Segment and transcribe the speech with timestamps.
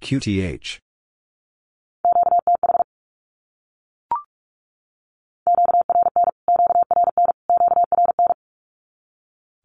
[0.00, 0.78] QTH.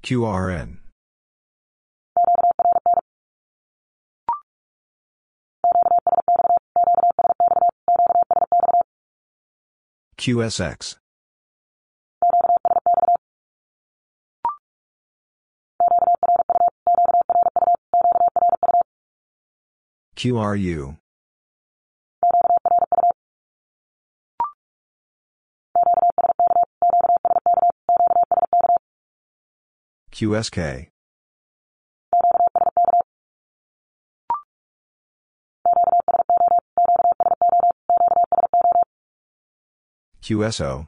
[0.03, 0.77] QRN.
[10.17, 10.95] QSX.
[20.15, 20.97] QRU.
[30.11, 30.87] QSK.
[40.21, 40.87] QSO.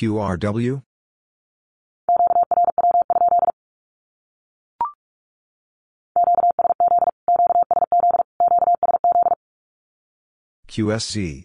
[0.00, 0.80] QRW?
[10.66, 11.44] QSC.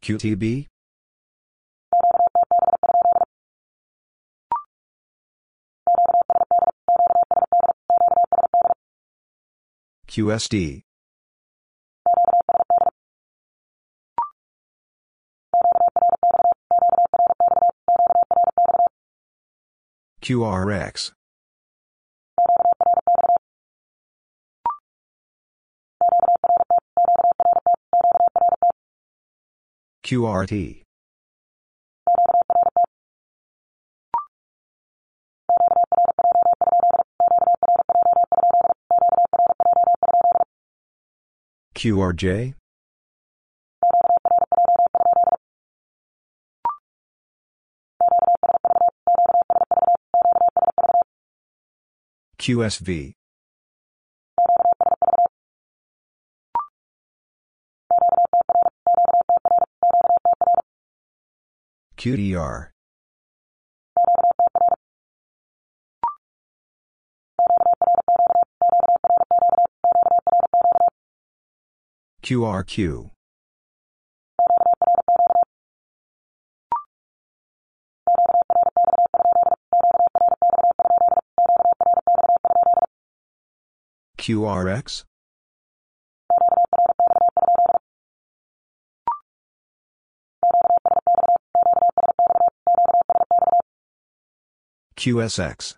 [0.00, 0.66] QTB?
[10.18, 10.82] QSD.
[20.20, 21.12] QRX.
[30.04, 30.87] QRT.
[41.78, 42.54] QRJ?
[52.40, 53.12] QSV.
[61.96, 62.70] QDR.
[72.28, 73.08] QRQ.
[84.18, 85.04] QRX?
[94.98, 95.77] QSX.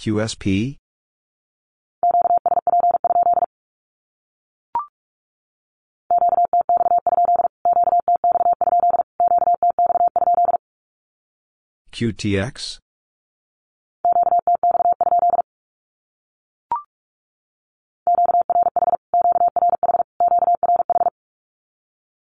[0.00, 0.78] QSP?
[11.92, 12.78] QTX?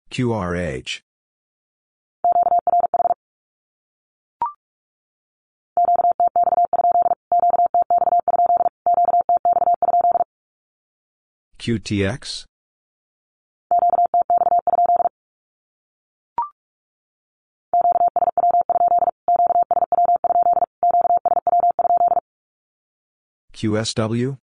[0.09, 1.06] QRH.
[11.67, 12.45] QTX?
[23.51, 24.37] QSW?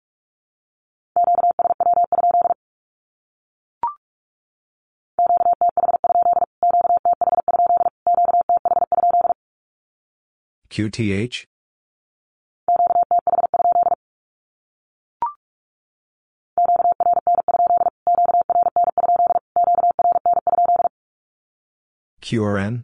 [10.71, 11.50] QTH?
[22.31, 22.83] QRN?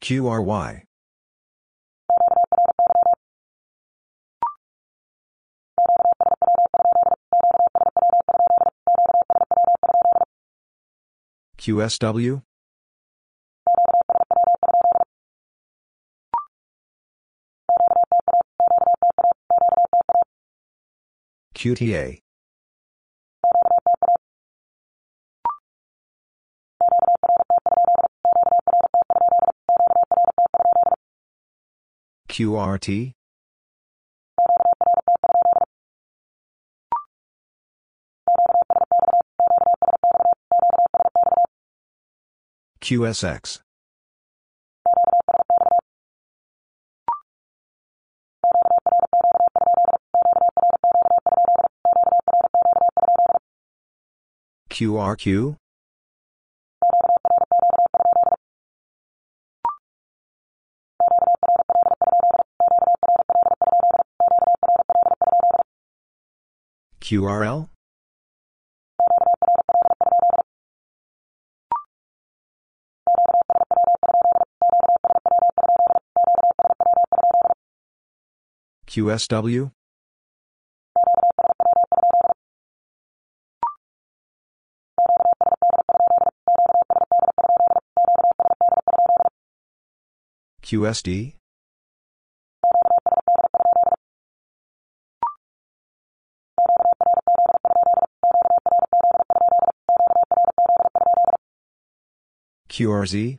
[0.00, 0.84] QRY.
[11.58, 12.42] QSW?
[21.64, 22.20] QTA.
[32.28, 33.12] QRT,
[42.82, 43.63] QSX,
[54.74, 55.54] QRQ,
[67.00, 67.68] QRL,
[78.88, 79.70] QSW,
[90.64, 91.34] QSD,
[102.68, 103.38] QRZ,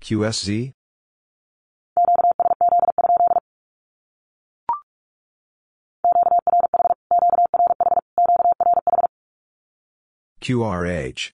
[0.00, 0.73] QSZ,
[10.44, 11.30] QRH,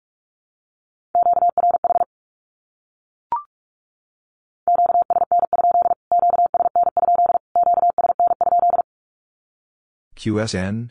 [10.16, 10.88] QSN,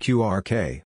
[0.00, 0.87] QRK,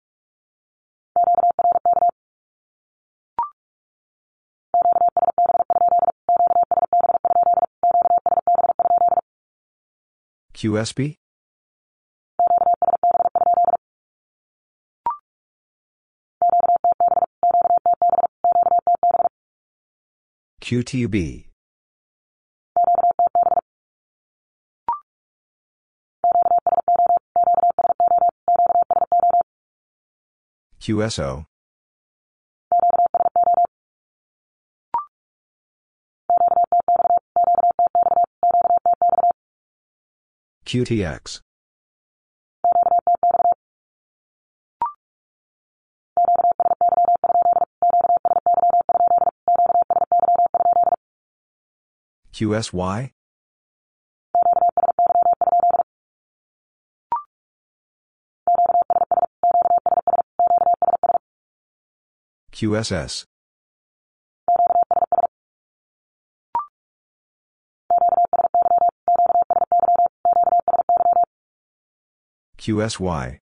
[10.58, 11.14] QSB,
[20.60, 21.46] QTB,
[30.80, 31.46] QSO,
[40.68, 41.40] QTX,
[52.34, 53.12] QSY,
[62.52, 63.24] QSS,
[72.58, 73.38] QSY,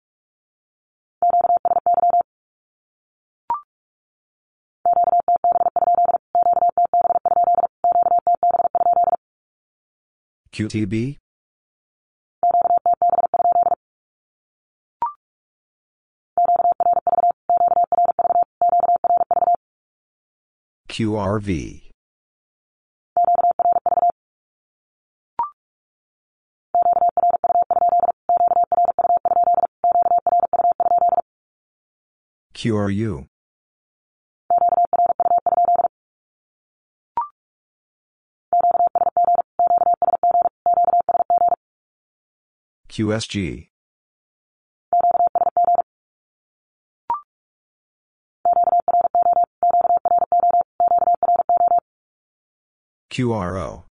[10.52, 11.16] QTB,
[20.88, 21.85] QRV,
[32.66, 33.28] QRU,
[42.88, 43.68] QSG,
[53.10, 53.85] QRO,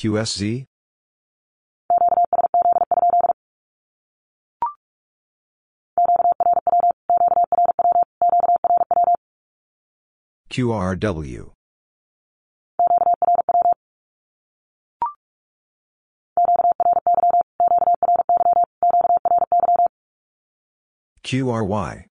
[0.00, 0.64] QSZ,
[10.48, 11.52] QRW,
[21.22, 22.09] QRY,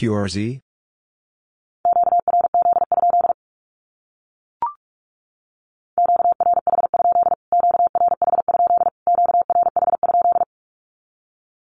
[0.00, 0.62] QRZ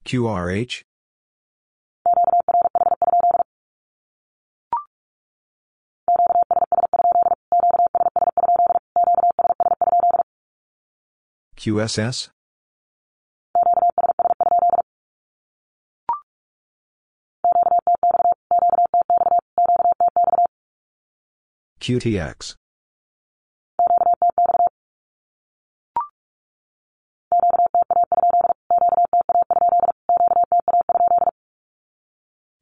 [0.03, 0.83] QRH
[11.55, 12.29] QSS
[21.87, 22.55] QTX.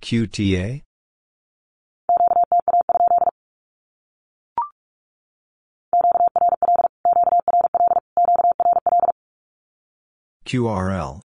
[0.03, 0.83] QTA?
[10.45, 11.24] QRL.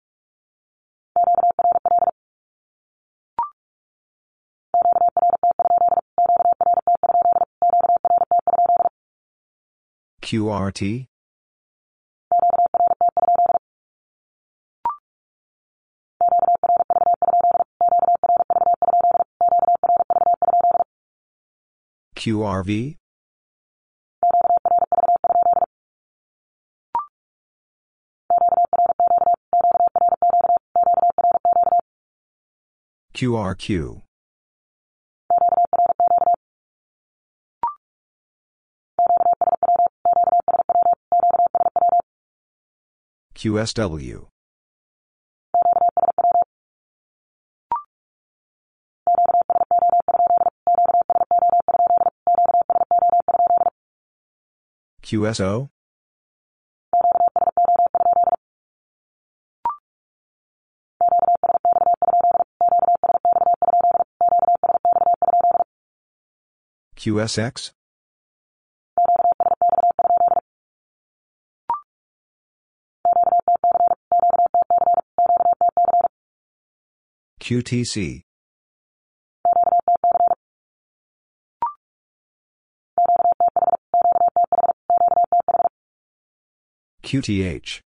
[10.26, 11.06] QRT?
[22.16, 22.98] QRV?
[33.14, 34.05] QRQ.
[43.46, 44.26] QSW.
[55.04, 55.70] QSO?
[66.98, 67.75] QSX?
[77.56, 78.22] QTC.
[87.02, 87.80] QTH.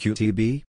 [0.00, 0.67] QTB?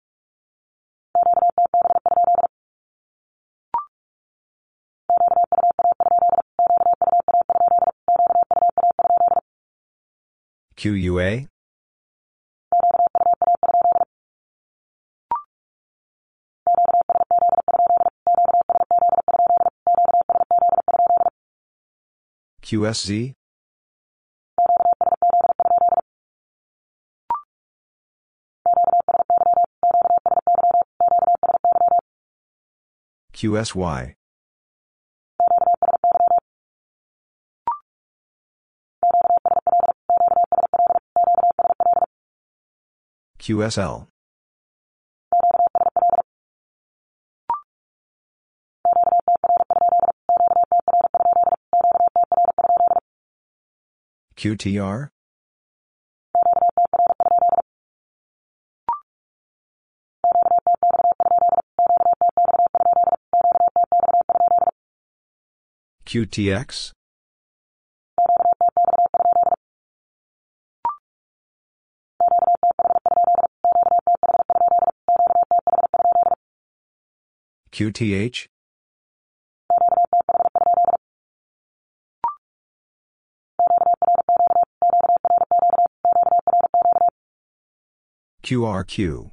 [10.85, 11.49] QUA?
[22.61, 23.33] QSZ?
[33.33, 34.14] QSY.
[43.45, 44.07] QSL.
[54.35, 55.11] QTR?
[66.07, 66.93] QTX?
[77.75, 78.47] QTH?
[88.45, 89.31] QRQ.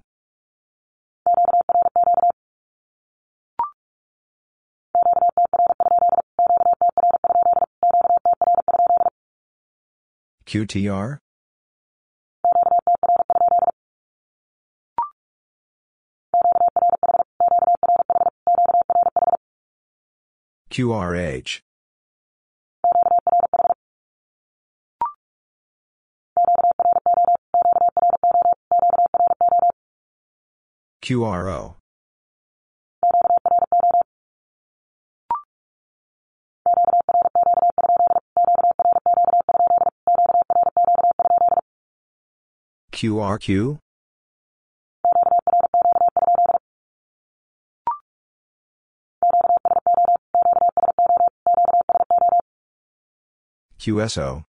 [10.48, 11.20] QTR?
[20.72, 21.60] QRH.
[31.02, 31.76] QRO.
[42.94, 43.80] QRQ?
[53.82, 54.44] QSO.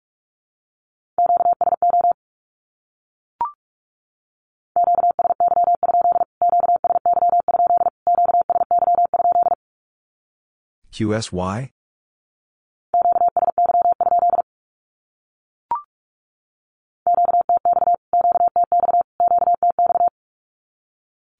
[10.91, 11.69] QSY?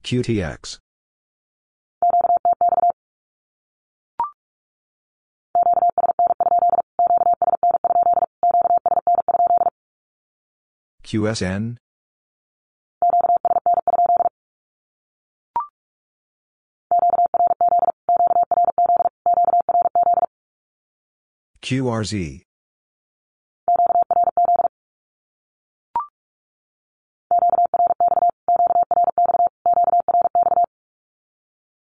[0.04, 0.78] QTX.
[11.10, 11.76] QSN,
[21.62, 22.42] QRZ,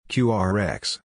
[0.09, 0.99] QRX,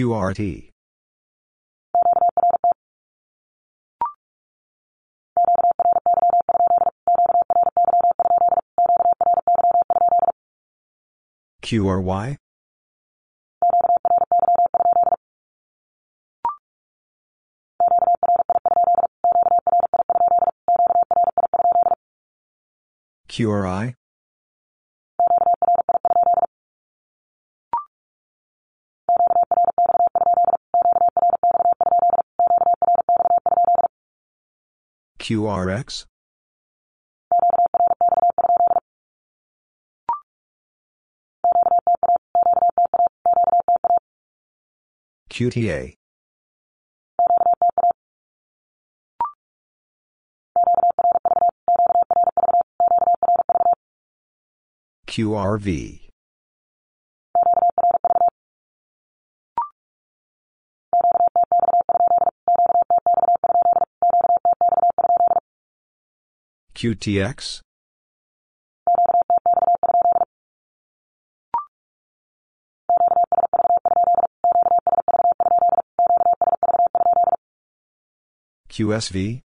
[0.00, 0.70] QRT,
[11.60, 12.36] QRY,
[23.28, 23.94] QRI,
[35.30, 36.06] QRX,
[45.30, 45.94] QTA,
[55.06, 56.09] QRV,
[66.80, 67.60] QTX,
[78.70, 79.42] QSV,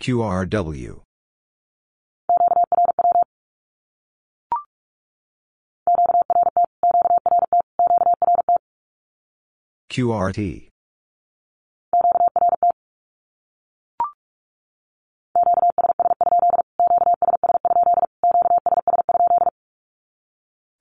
[0.00, 1.02] QRW,
[9.90, 10.68] QRT,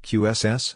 [0.03, 0.75] QSS,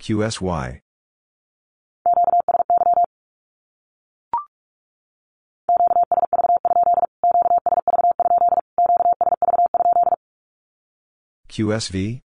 [0.00, 0.80] QSY,
[11.60, 12.22] QSV,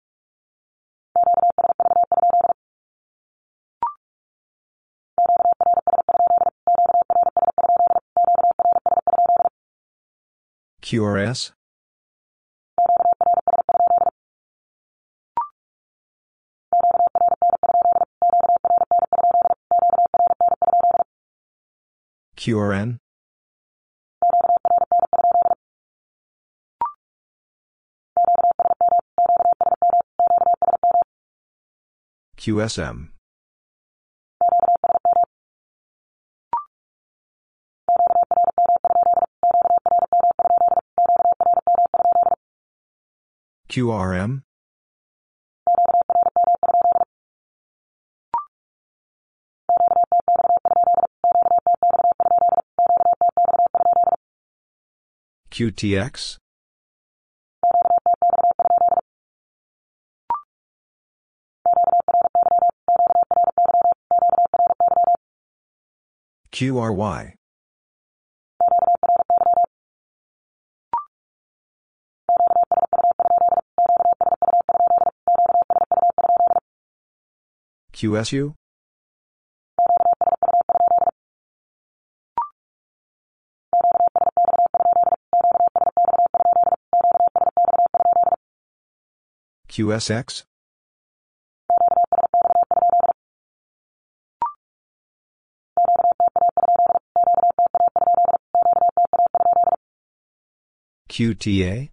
[10.81, 11.51] QRS,
[22.35, 22.97] QRN,
[32.41, 33.09] QSM,
[43.69, 44.41] QRM,
[55.51, 56.40] QTX,
[66.51, 67.35] QRY,
[77.93, 78.53] QSU,
[89.69, 90.43] QSX,
[101.11, 101.89] QTA,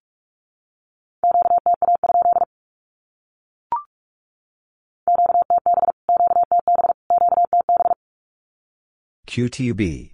[9.26, 10.12] QTB,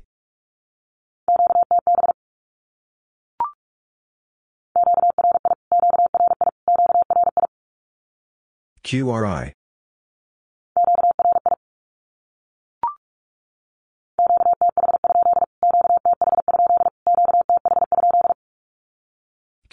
[8.82, 9.52] QRI,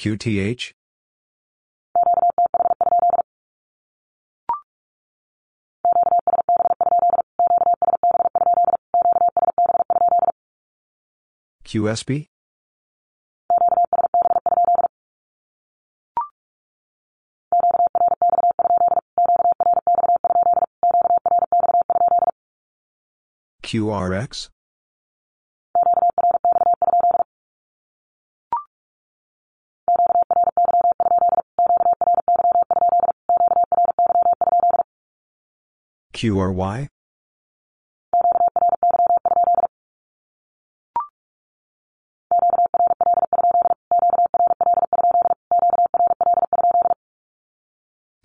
[0.01, 0.71] QTH
[11.63, 12.25] QSB
[23.61, 24.49] QRX
[36.21, 36.87] QRY?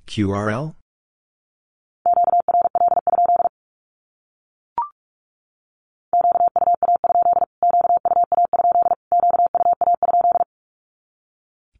[0.06, 0.74] QRL?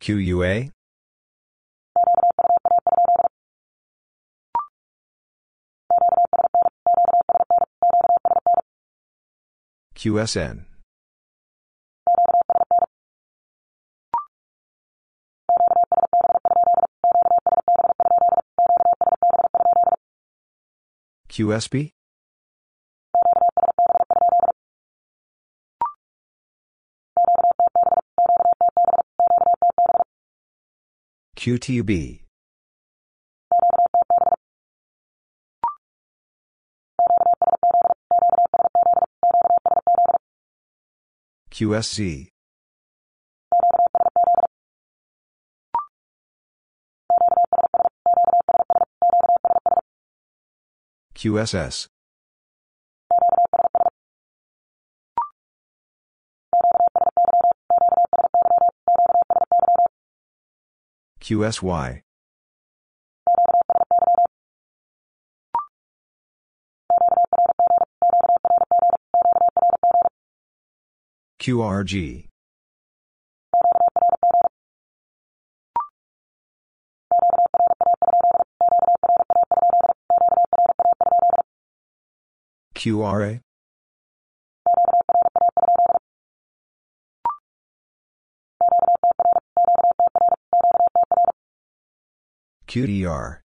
[0.00, 0.75] QUA?
[10.06, 10.62] QSN?
[21.28, 21.90] QSB?
[31.36, 32.25] QTB?
[41.56, 42.28] QSC?
[51.14, 51.86] QSS?
[61.20, 62.05] QSY?
[71.46, 72.26] QRG?
[82.74, 83.40] QRA?
[92.66, 93.45] QDR?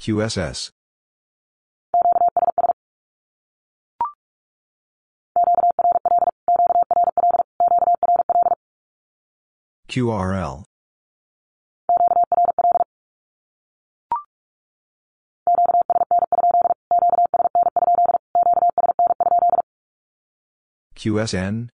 [0.00, 0.70] QSS?
[9.88, 10.64] QRL?
[20.96, 21.68] QSN?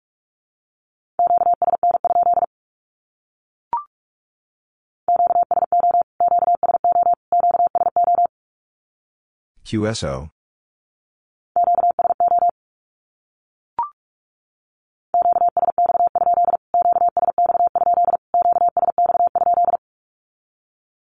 [9.75, 10.29] QSO?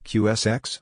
[0.05, 0.81] QSX?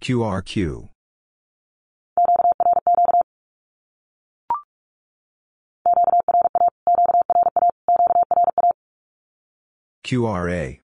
[0.00, 0.93] QRQ?
[10.04, 10.80] QRA?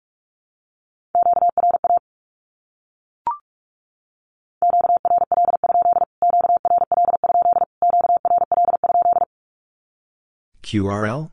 [10.64, 11.30] QRL?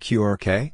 [0.00, 0.72] QRK?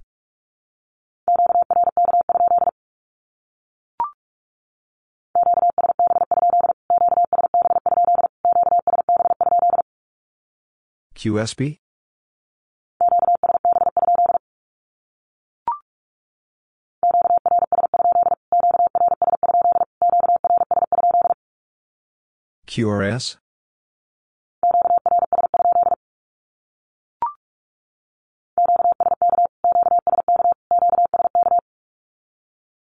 [11.27, 11.79] QSB?
[22.69, 23.39] QRS?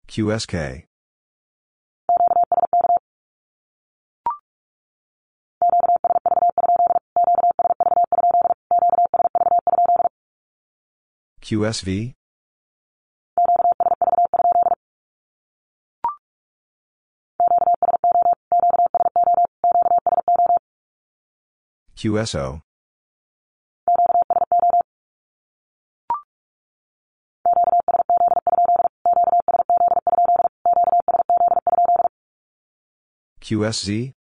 [0.08, 0.89] QSK?
[11.50, 12.14] QSV
[21.96, 22.62] QSO
[33.40, 34.19] QSZ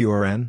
[0.00, 0.48] QRN?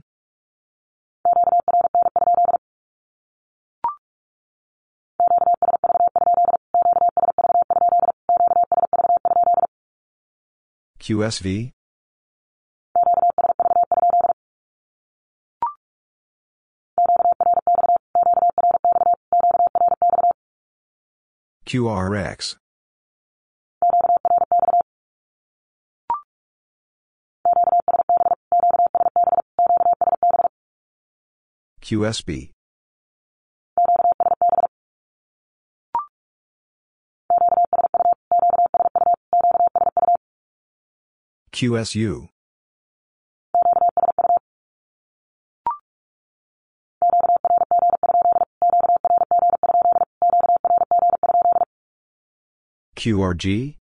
[11.02, 11.74] QSV?
[21.66, 22.61] QRX.
[31.92, 32.52] QSB.
[41.52, 42.30] QSU.
[52.96, 53.81] QRG?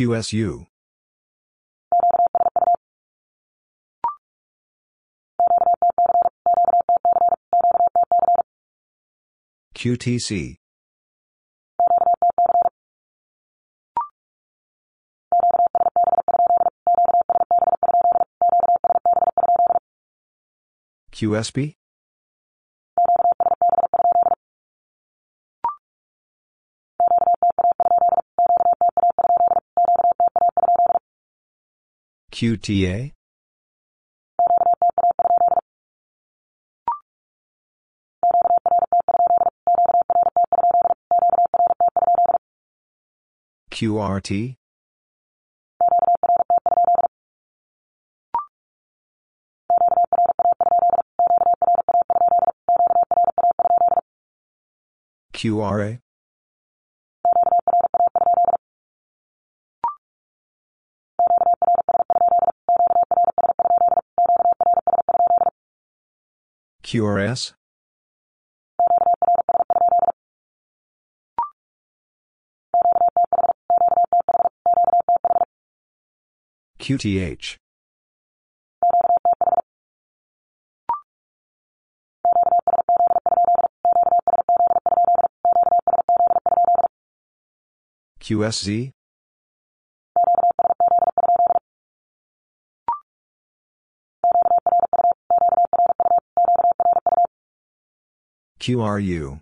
[0.00, 0.64] QSU.
[9.74, 10.56] QTC.
[21.12, 21.79] QSB?
[32.40, 33.12] QTA?
[43.70, 44.56] QRT?
[55.34, 56.00] QRA?
[66.90, 67.52] QRS?
[76.80, 77.58] QTH.
[88.20, 88.90] QSZ?
[98.60, 99.40] QRU.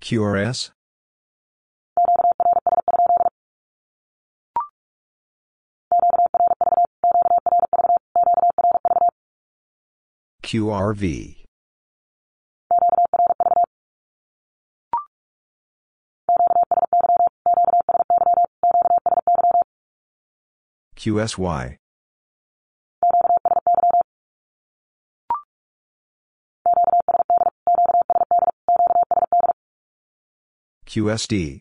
[0.00, 0.70] QRS?
[10.42, 11.37] QRV.
[20.98, 21.76] QSY.
[30.86, 31.60] QSD.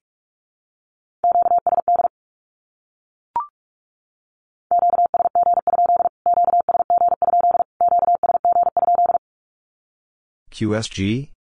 [10.50, 11.37] QSG?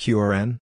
[0.00, 0.56] QRN?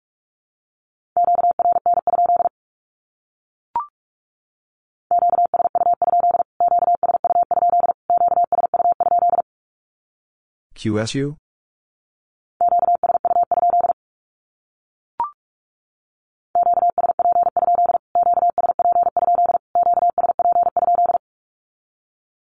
[10.76, 11.34] QSU?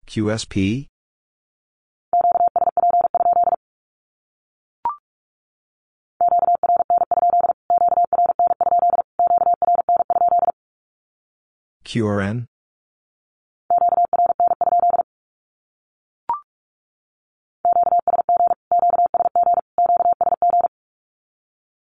[0.08, 0.89] QSP?
[11.90, 12.46] QRN?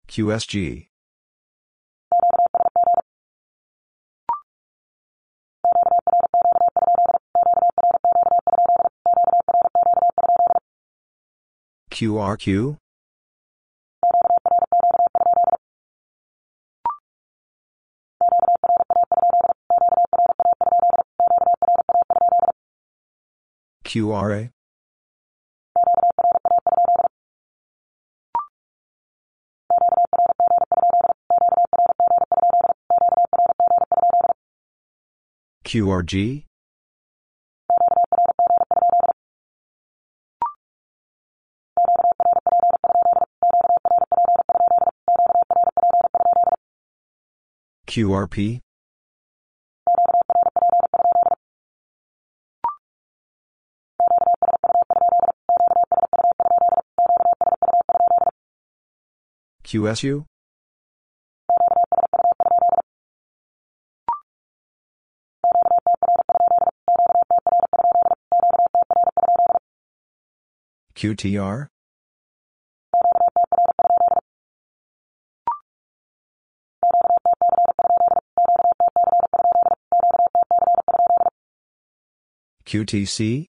[0.08, 0.90] QSG.
[11.90, 12.78] QRQ?
[23.88, 24.52] QRA?
[35.64, 36.44] QRG?
[47.88, 48.67] QRP?
[59.68, 60.24] QSU?
[70.96, 71.68] QTR?
[82.66, 83.47] QTC?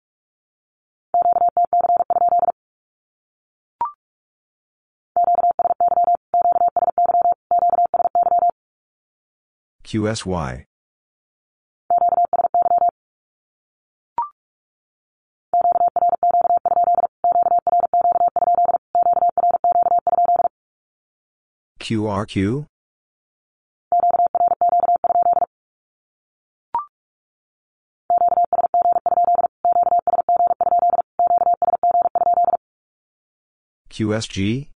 [9.92, 10.64] QSY?
[21.78, 22.64] QRQ?
[33.90, 34.71] QSG?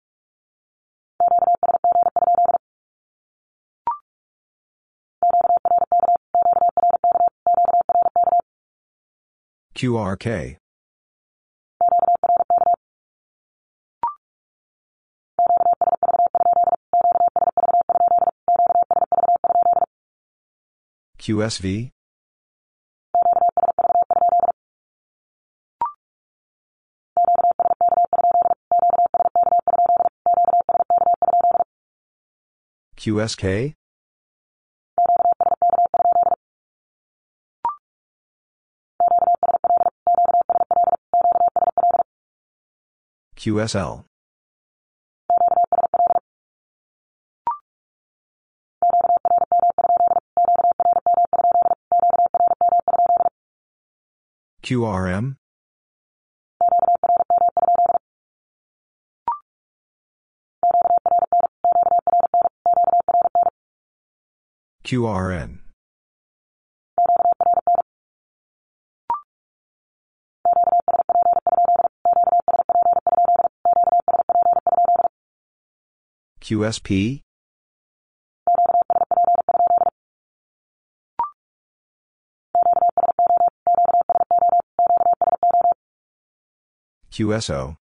[9.76, 10.56] QRK?
[21.18, 21.90] QSV?
[32.96, 33.74] QSK?
[43.46, 44.02] QSL?
[54.64, 55.36] QRM?
[64.82, 65.65] QRN?
[76.46, 77.22] QSP?
[87.10, 87.76] QSO?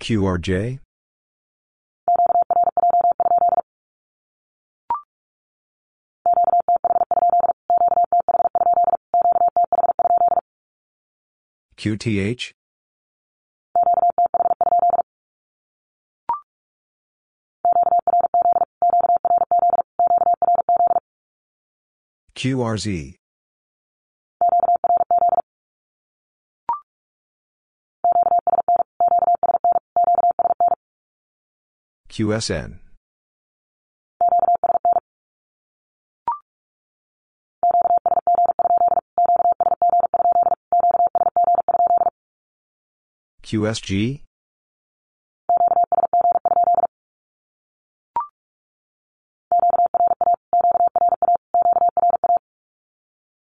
[0.00, 0.80] QRJ?
[11.80, 12.52] QTH?
[22.36, 23.14] QRZ?
[32.10, 32.89] QSN?
[43.50, 44.22] QSG?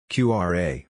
[0.09, 0.87] QRA?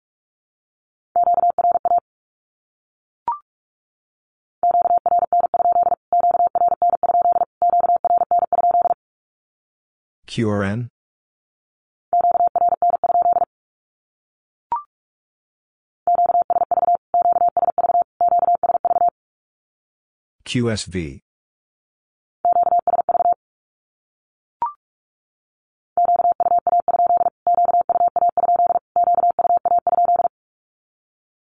[10.26, 10.88] QRN?
[20.46, 21.22] QSV?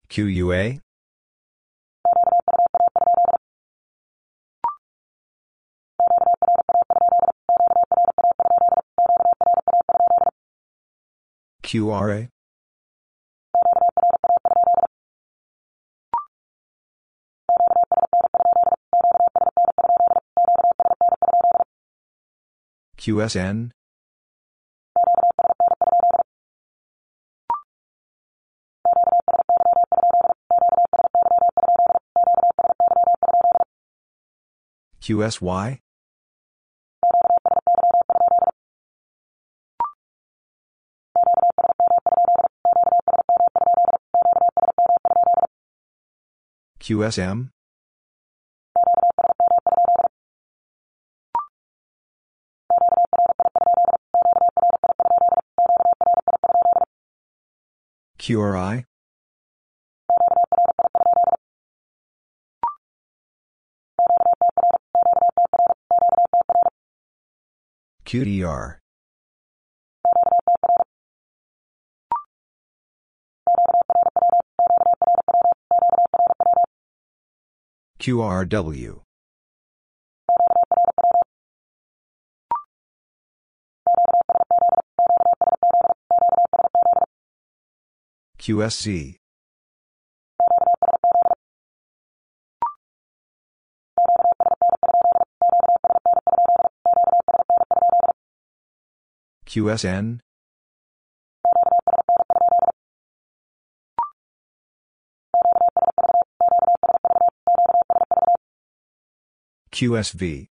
[0.09, 0.81] QUA?
[11.63, 12.29] QRA?
[23.01, 23.71] QSN,
[35.01, 35.81] QSY,
[46.79, 47.51] QSM,
[58.31, 58.85] QRI,
[68.05, 68.77] QDR,
[77.99, 79.01] QRW,
[88.51, 89.15] QSC,
[99.47, 100.19] QSN,
[109.71, 110.50] QSV,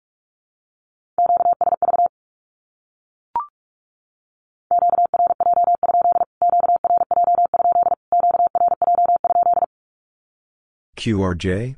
[10.97, 11.75] QRJ,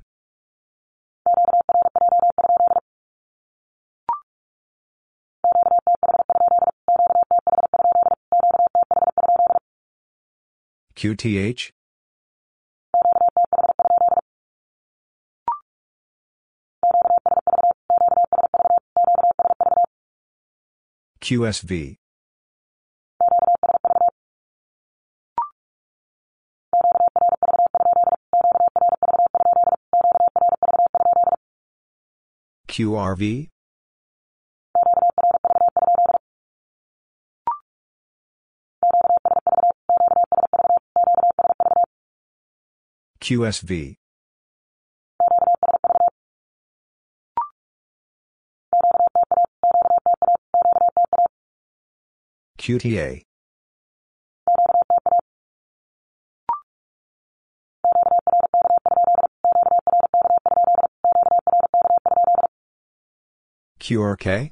[10.95, 11.71] QTH,
[21.21, 21.97] QSV,
[32.79, 33.49] QRV,
[43.19, 43.95] QSV,
[52.57, 53.28] QTA,
[63.89, 64.51] QRK,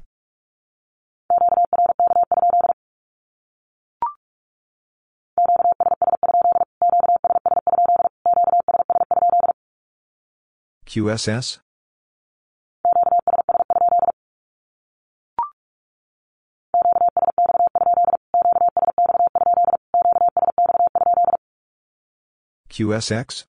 [10.86, 11.60] QSS,
[22.68, 23.44] QSX,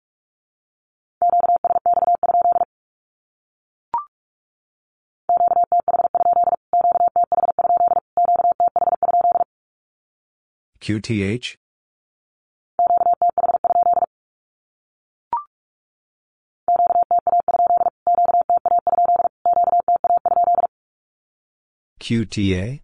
[10.89, 11.55] QTH,
[21.99, 22.79] QTA,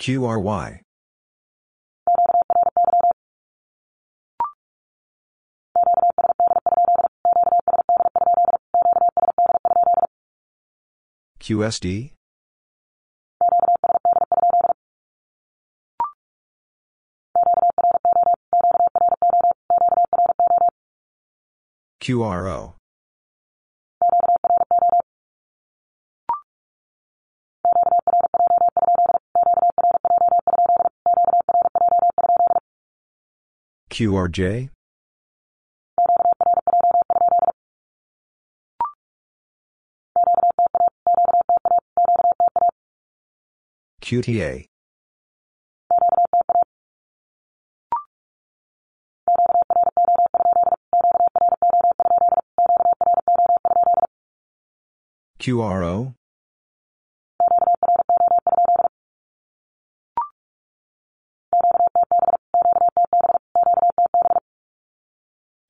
[0.00, 0.80] QRY,
[11.40, 12.12] QSD,
[22.00, 22.74] QRO,
[33.90, 34.70] QRJ,
[44.10, 44.66] QTA,
[55.38, 56.14] QRO,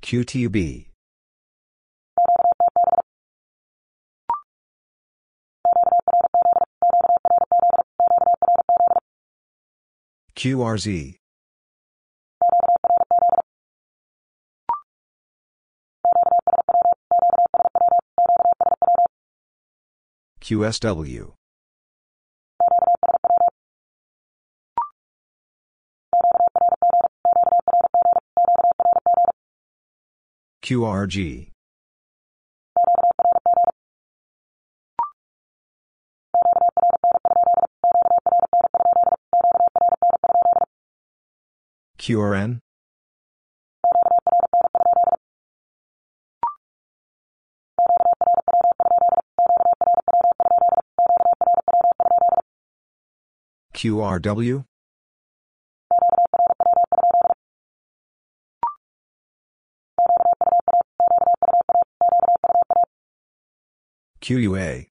[0.02, 0.89] QTB,
[10.40, 11.16] QRZ
[20.40, 21.34] QSW
[30.62, 31.49] QRG
[42.00, 42.60] QRN.
[53.74, 54.64] QRW.
[64.22, 64.89] QUA.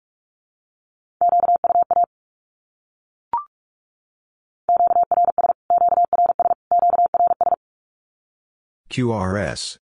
[8.90, 9.78] QRS.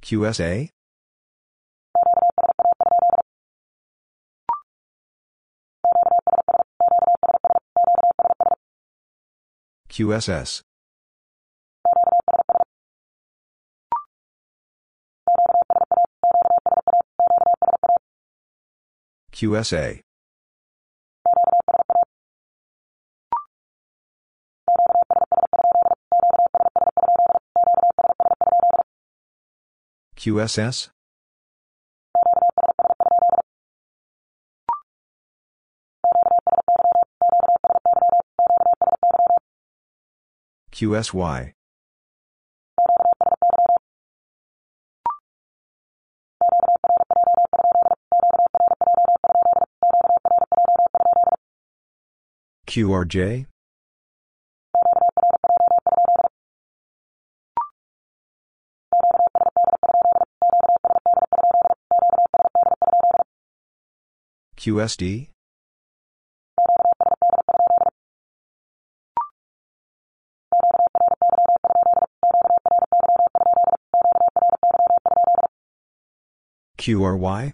[0.00, 0.68] QSA?
[9.88, 10.62] QSS.
[19.34, 20.00] QSA.
[30.16, 30.90] QSS?
[40.70, 41.54] QSY.
[52.74, 53.46] QRJ?
[64.56, 65.28] QSD?
[76.76, 77.52] QRY?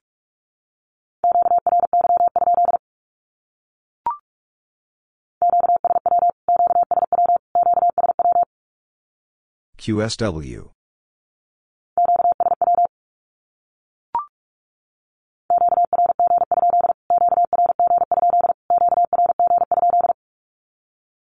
[9.80, 10.72] QSW.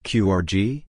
[0.05, 0.84] QRG?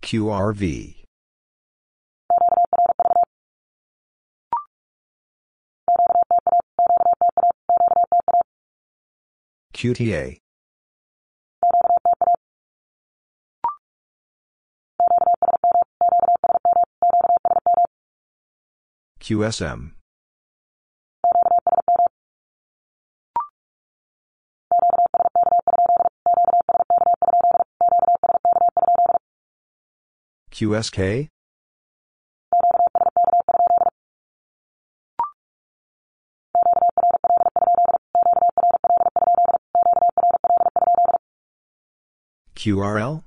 [0.00, 1.03] QRV.
[9.74, 10.38] QTA.
[19.18, 19.90] QSM.
[30.52, 31.28] QSK?
[42.64, 43.22] QRL?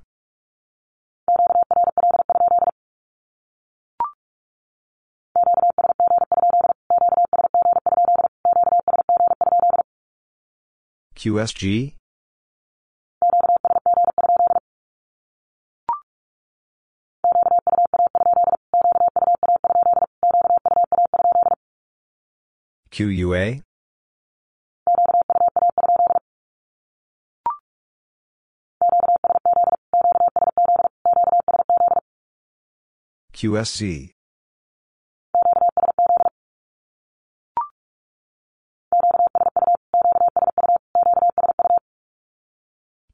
[11.14, 11.94] QSG?
[22.90, 23.67] QUA?
[33.38, 34.10] QSC.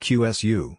[0.00, 0.78] QSU.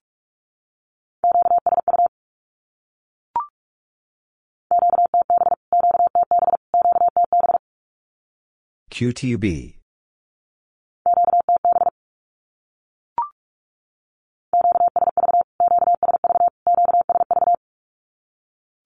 [8.90, 9.85] QTB.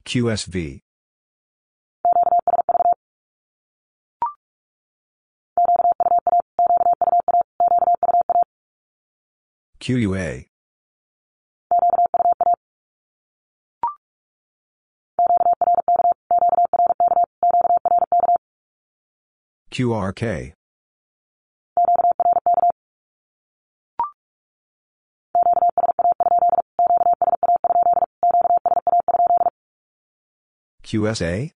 [0.09, 0.79] QSV.
[9.79, 10.45] QUA.
[19.71, 20.53] QRK.
[30.89, 31.51] QSA?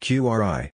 [0.00, 0.70] QRI.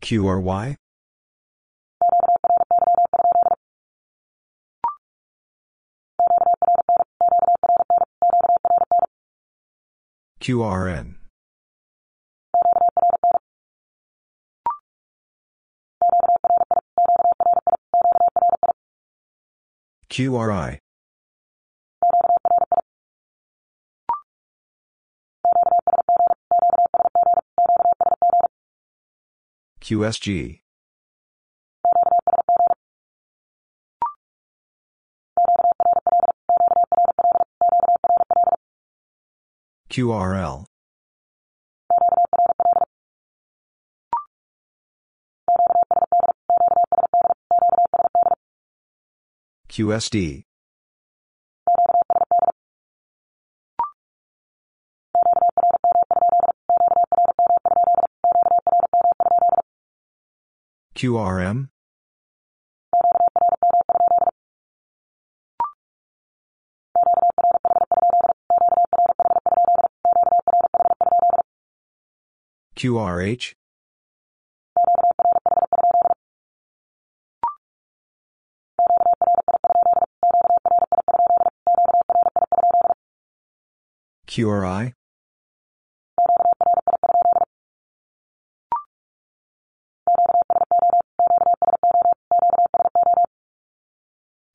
[0.00, 0.76] QRY?
[10.46, 11.16] QRN.
[20.08, 20.78] QRI.
[29.80, 30.60] QSG.
[39.96, 40.66] QRL.
[49.70, 50.42] QSD.
[60.94, 61.68] QRM?
[72.76, 73.54] QRH?
[84.26, 84.92] QRI?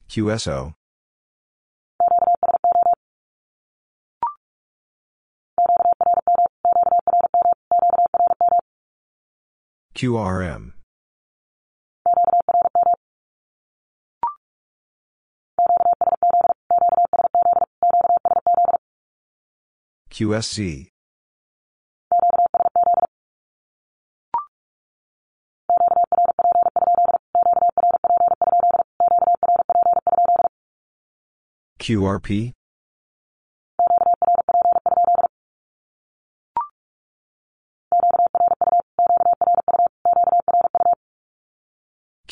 [0.08, 0.76] QSO.
[10.02, 10.74] QRM.
[20.10, 20.88] QSC.
[31.80, 32.54] QRP?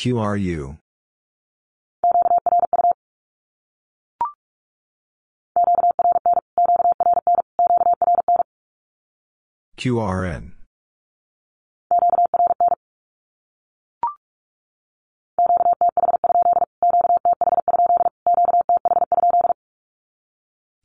[0.00, 0.78] QRU.
[9.76, 10.52] QRN.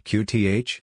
[0.03, 0.84] QTH?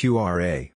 [0.00, 0.72] QRA.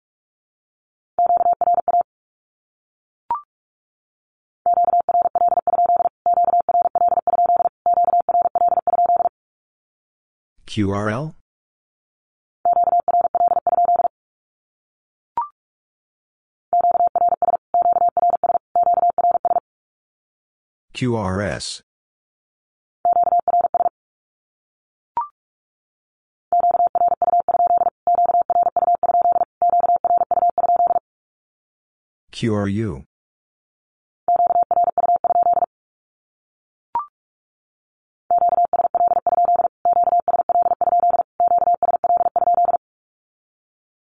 [10.67, 11.35] QRL?
[20.95, 21.83] QRS.
[32.43, 33.05] QRU.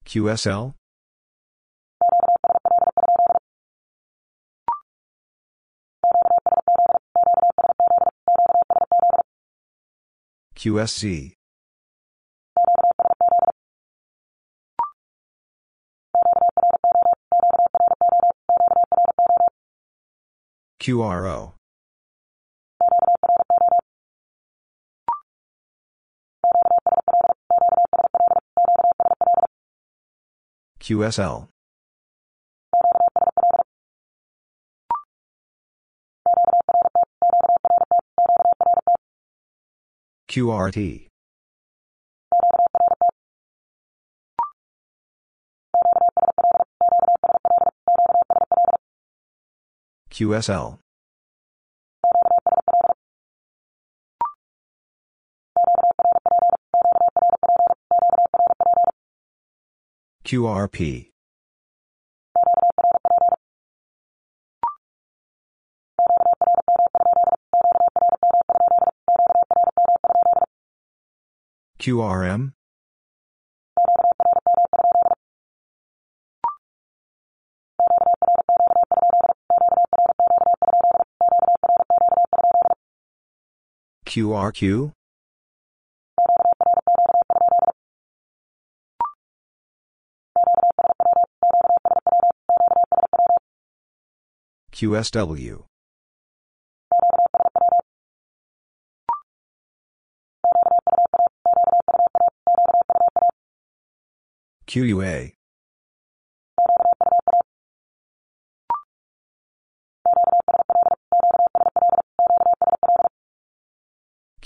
[0.06, 0.76] QSL?
[10.56, 11.37] QSC.
[20.88, 21.52] QRO.
[30.80, 31.50] QSL.
[40.30, 41.07] QRT.
[50.18, 50.80] QSL.
[60.26, 61.12] QRP.
[71.80, 72.57] QRM?
[84.18, 84.94] QRQ?
[94.72, 95.66] QSW.
[104.66, 105.37] QUA.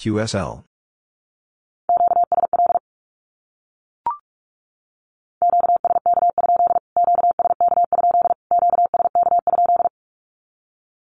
[0.02, 0.64] QSL.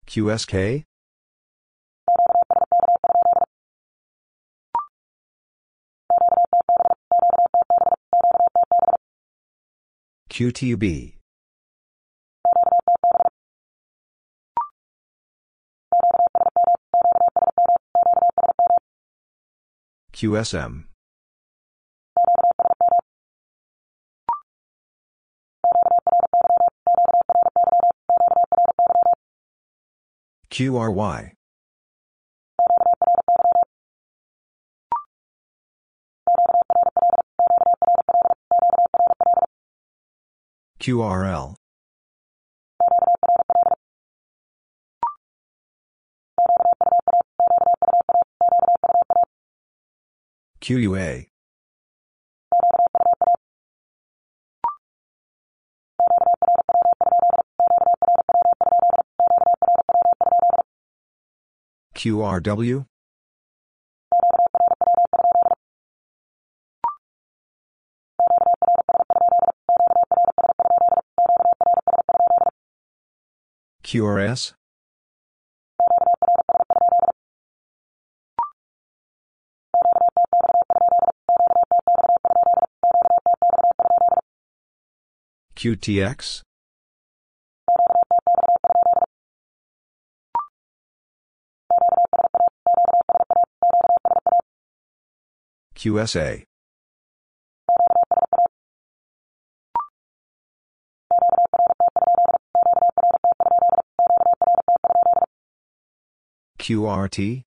[0.06, 0.84] QSK?
[10.30, 11.16] QTB.
[20.16, 20.84] QSM.
[30.48, 31.34] QRY.
[40.80, 41.56] QRL.
[50.66, 51.26] QUA.
[61.94, 62.86] QRW?
[73.84, 74.54] QRS?
[85.66, 86.42] QTX?
[95.74, 96.44] QSA.
[106.60, 107.45] QRT?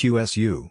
[0.00, 0.70] QSU.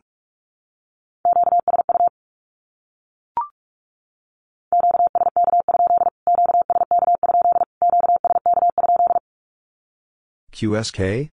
[10.51, 11.29] QSK?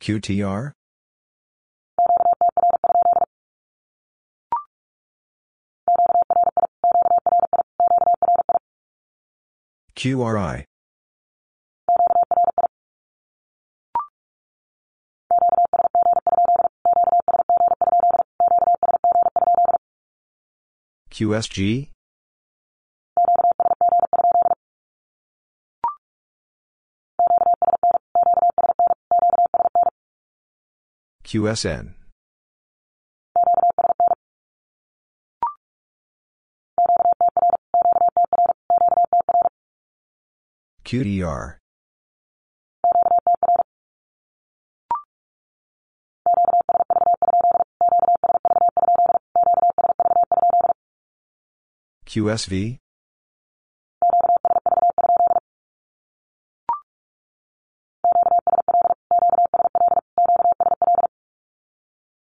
[0.00, 0.72] QTR?
[9.94, 10.64] QRI.
[21.10, 21.90] QSG?
[31.24, 32.01] QSN.
[40.92, 41.56] QDR.
[52.04, 52.76] QSV?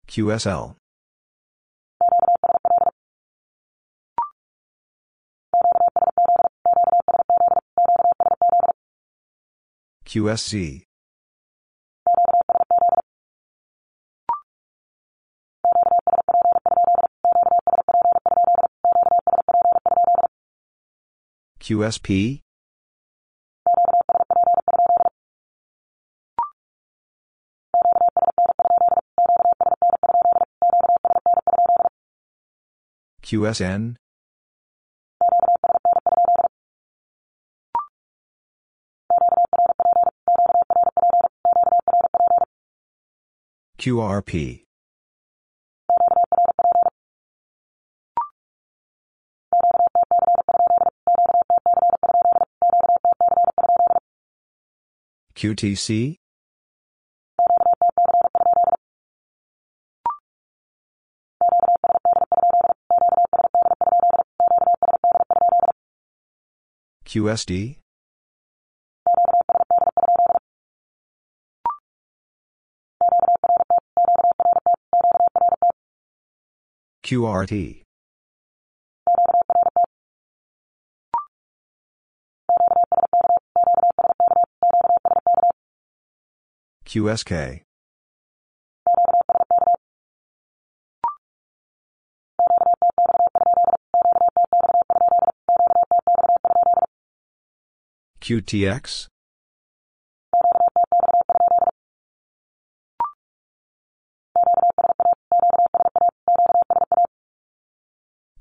[0.09, 0.78] QSL.
[10.09, 10.85] QSC.
[21.61, 22.41] QSP?
[33.21, 33.95] QSN,
[43.89, 44.65] QRP,
[55.33, 56.17] QTC,
[67.05, 67.78] QSD,
[77.09, 77.81] QRT,
[86.85, 87.61] QSK,
[98.21, 99.07] QTX,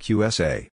[0.09, 0.69] QSA,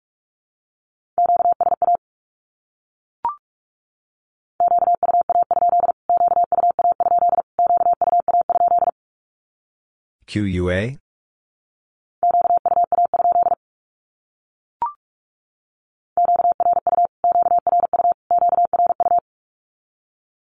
[10.28, 11.00] QUA,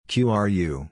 [0.09, 0.89] QRU,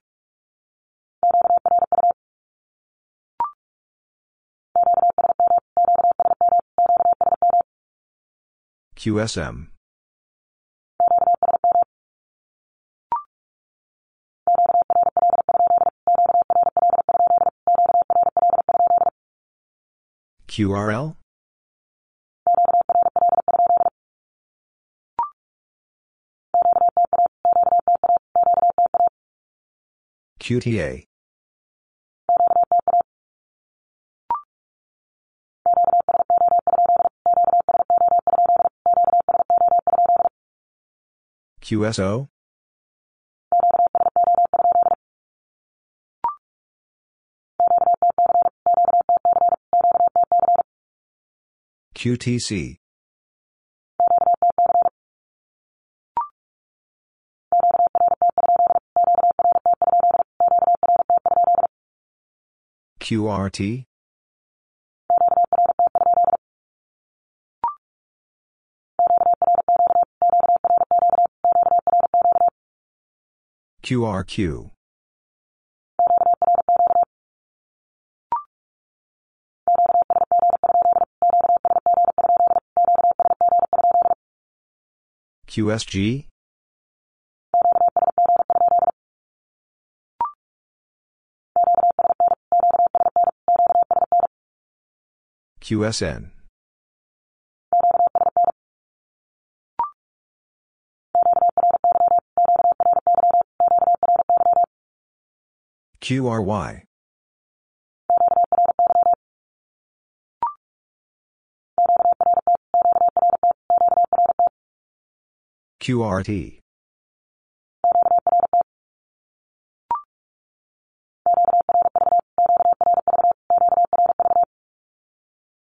[9.06, 9.68] QSM,
[20.48, 21.14] QRL,
[30.40, 31.04] QTA,
[41.66, 42.28] QSO,
[51.96, 52.76] QTC,
[63.00, 63.86] QRT,
[73.86, 74.70] QRQ,
[85.46, 86.26] QSG,
[95.60, 96.35] QSN,
[106.06, 106.84] QRY,
[115.80, 116.60] QRT,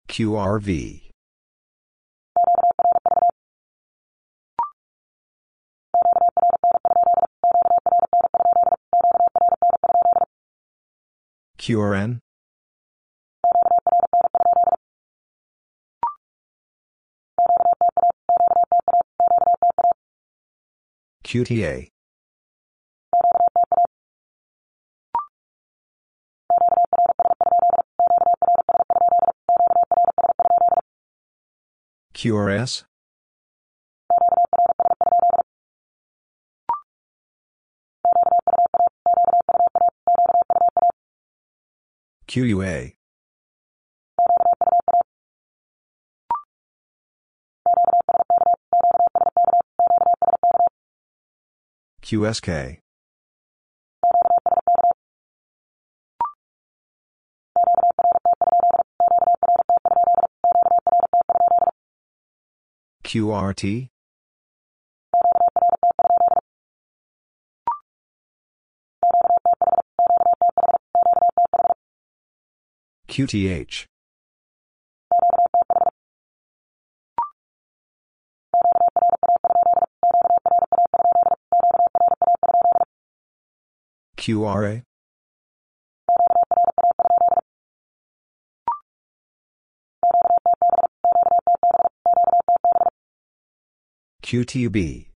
[0.08, 1.07] QRV,
[11.68, 12.20] QRN,
[21.26, 21.90] QTA,
[32.14, 32.86] QRS,
[42.38, 42.94] QUA,
[52.04, 52.78] QSK,
[63.04, 63.90] QRT,
[73.18, 73.86] QTH
[84.18, 84.84] QRA
[94.22, 95.08] QTB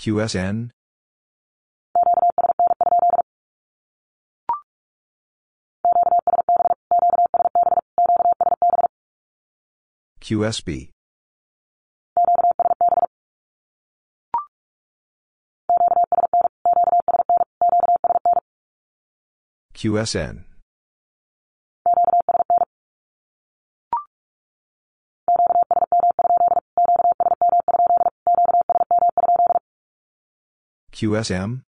[0.00, 0.70] QSN?
[10.22, 10.88] QSB.
[19.74, 20.49] QSN.
[31.00, 31.62] QSM?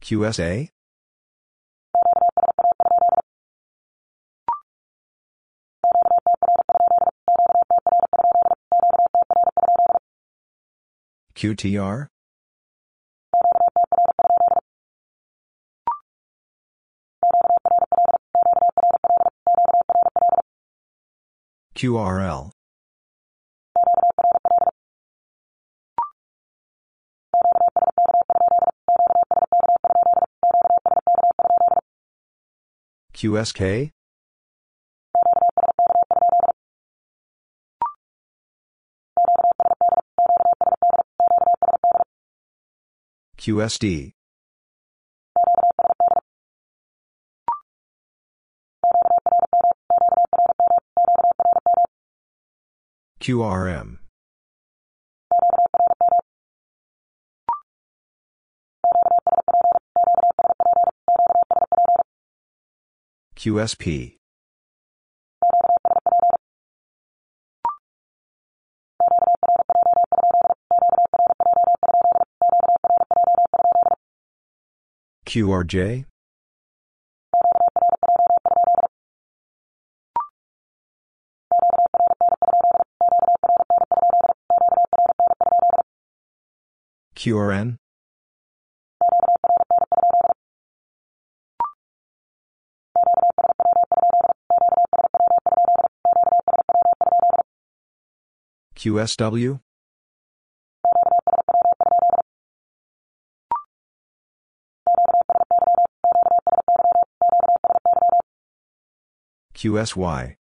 [0.00, 0.68] QSA?
[11.34, 12.06] QTR?
[21.80, 22.50] QRL.
[33.14, 33.92] QSK?
[43.38, 44.19] QSD.
[53.20, 53.98] QRM.
[63.36, 64.16] QSP.
[75.26, 76.09] QRJ?
[87.20, 87.76] QRN?
[98.74, 99.60] QSW?
[109.52, 110.39] QSY.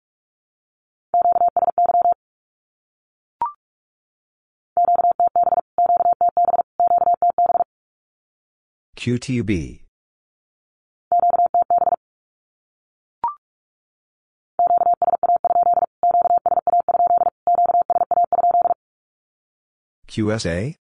[9.03, 9.81] QTB.
[20.07, 20.75] QSA?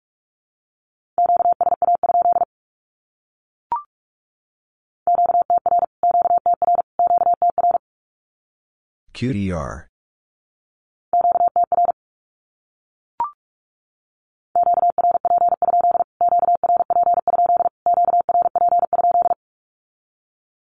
[9.14, 9.89] QDR.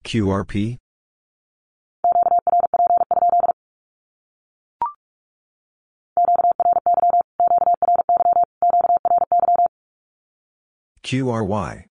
[0.10, 0.80] QRP?
[11.04, 11.86] QRY.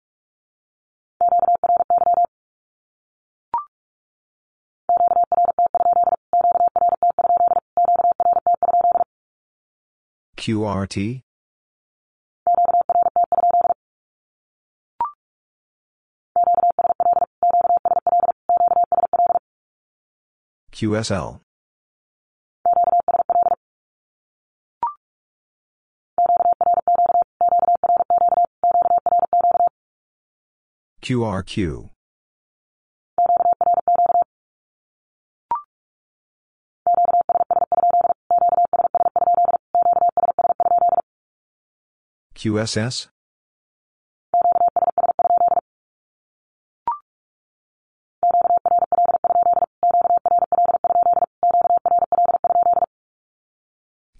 [10.37, 11.23] QRT?
[20.79, 21.41] QSL.
[31.03, 31.91] QRQ.
[42.37, 43.09] QSS?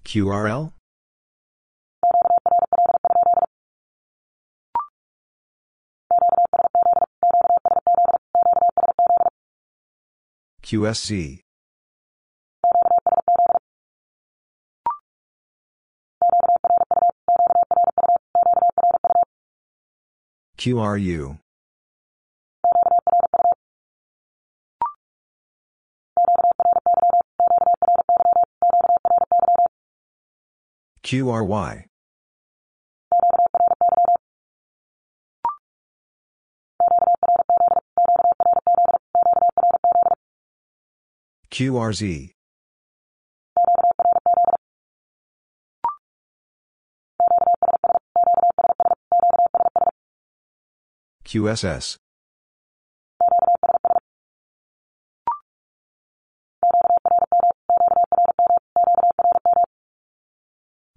[0.09, 0.73] QRL?
[10.63, 11.41] QSC.
[20.57, 21.39] QRU.
[31.09, 31.85] QRY.
[41.49, 42.29] QRZ.
[51.25, 51.97] QSS.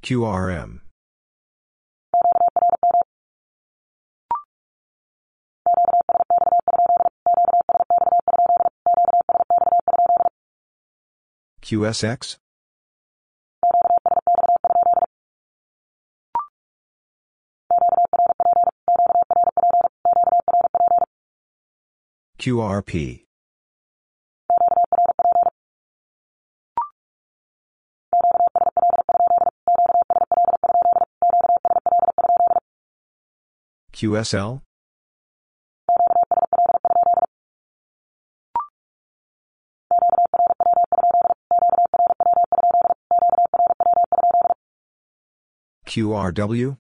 [0.03, 0.81] QRM.
[11.63, 12.37] QSX?
[22.39, 23.22] QRP.
[34.03, 34.61] QSL?
[45.87, 46.79] QRW?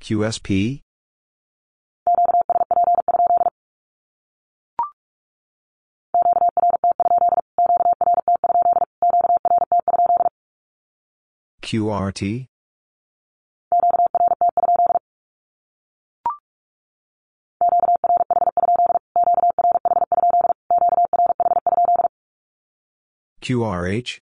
[0.00, 0.85] QSP?
[11.66, 12.46] QRT?
[23.42, 24.18] QRH?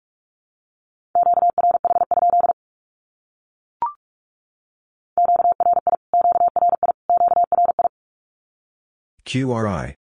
[9.26, 9.99] QRI.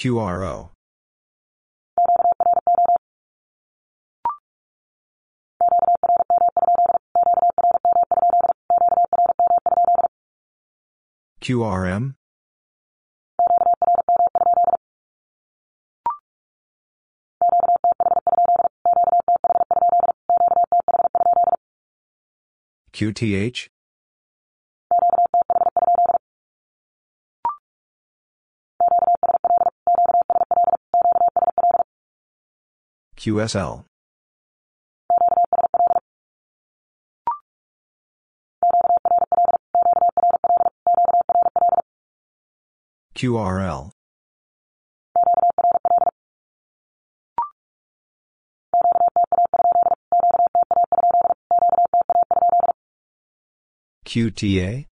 [0.00, 0.70] QRO.
[11.42, 12.14] QRM?
[22.94, 23.68] QTH?
[33.20, 33.84] QSL.
[43.14, 43.90] QRL.
[54.06, 54.89] QTA?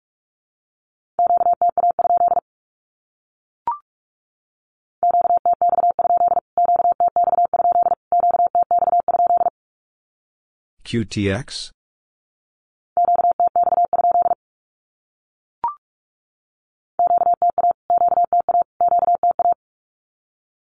[10.86, 11.72] QTX?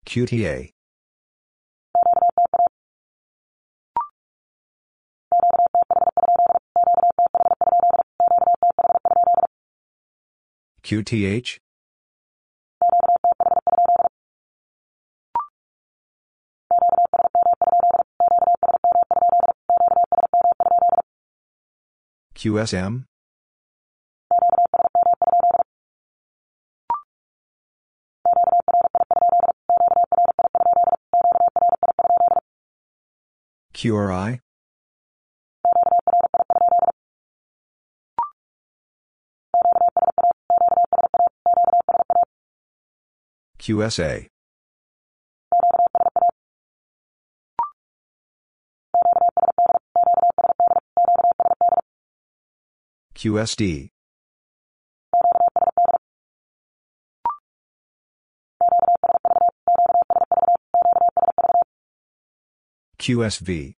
[0.05, 0.69] QTA.
[10.84, 11.57] QTH?
[22.38, 23.05] QSM?
[33.73, 34.39] QRI?
[43.59, 44.27] QSA.
[53.18, 53.89] QSD.
[62.99, 63.73] QSV.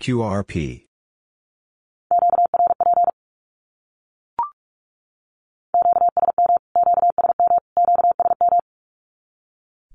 [0.00, 0.87] QRP.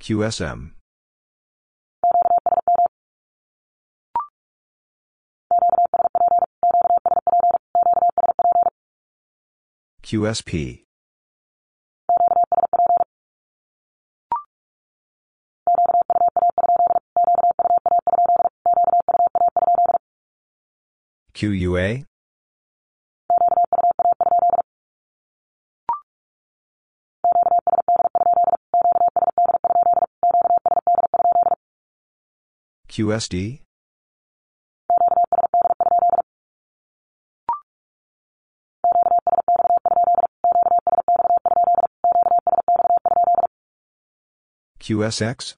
[0.04, 0.72] QSM.
[10.04, 10.84] QSP.
[21.34, 22.04] QUA?
[32.94, 33.60] QSD?
[44.80, 45.56] QSX?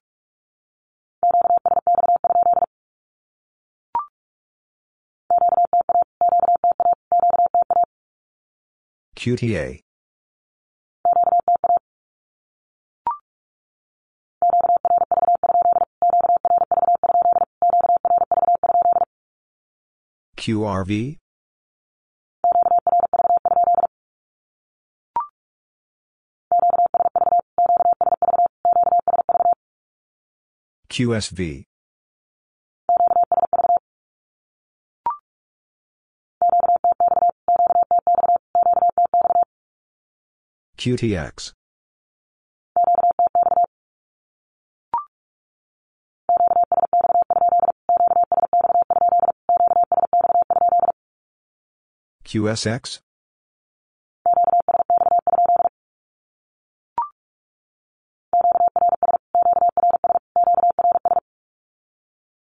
[9.17, 9.81] QTA.
[20.45, 21.17] QRV?
[30.87, 31.63] QSV.
[40.77, 41.53] QTX.
[52.35, 52.99] QSX?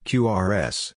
[0.04, 0.92] QRS.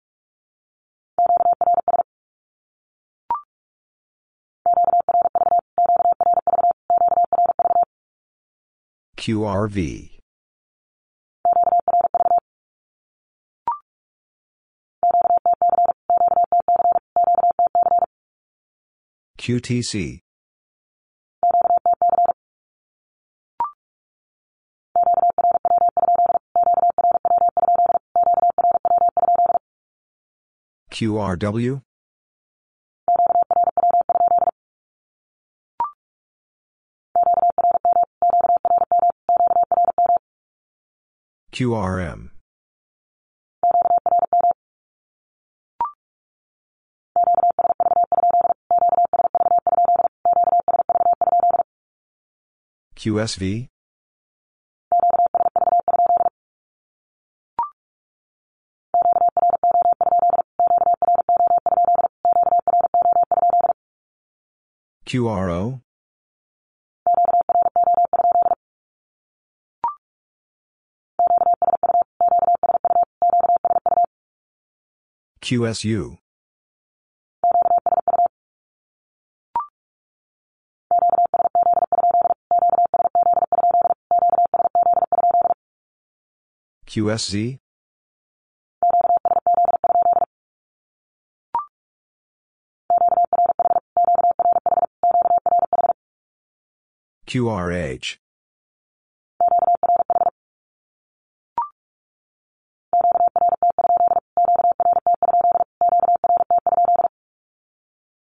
[9.18, 10.17] QRV.
[19.48, 20.20] QTC.
[30.90, 31.80] QRW?
[41.52, 42.37] QRM.
[52.98, 53.68] QSV?
[65.06, 65.80] QRO?
[75.40, 76.18] QSU.
[86.98, 87.60] QSZ?
[97.28, 98.16] QRH.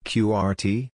[0.05, 0.91] QRT?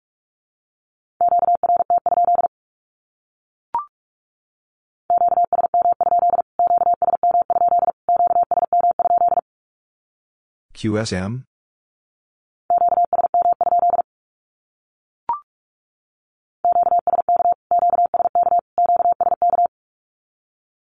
[10.78, 11.42] QSM?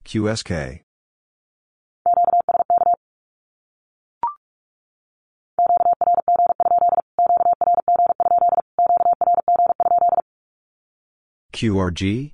[0.04, 0.82] QSK.
[11.52, 12.32] QRG?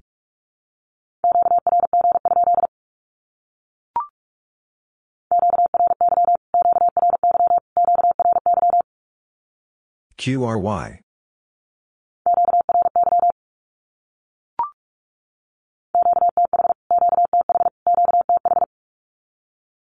[10.28, 11.00] QRY.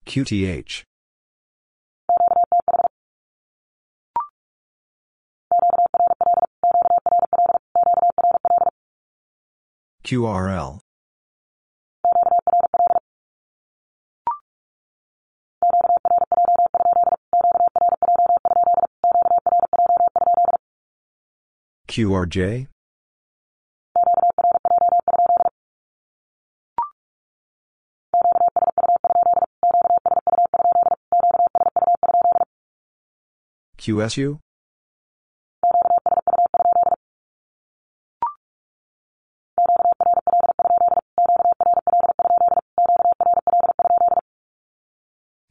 [0.07, 0.83] QTH.
[10.03, 10.84] QRL.
[21.95, 22.67] QRJ
[33.79, 34.41] QSU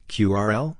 [0.08, 0.76] QRL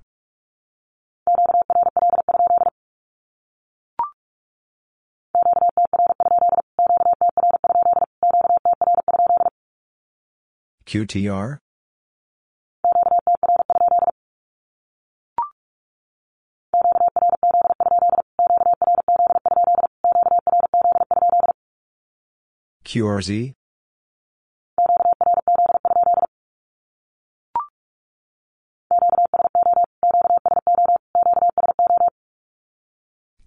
[10.94, 11.58] QTR?
[22.84, 23.54] QRZ?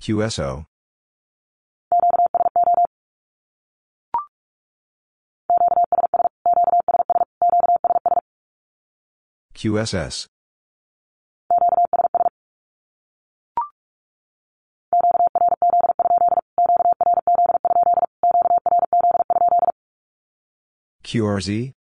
[0.01, 0.65] QSO?
[9.57, 10.27] QSS?
[21.03, 21.71] QRZ?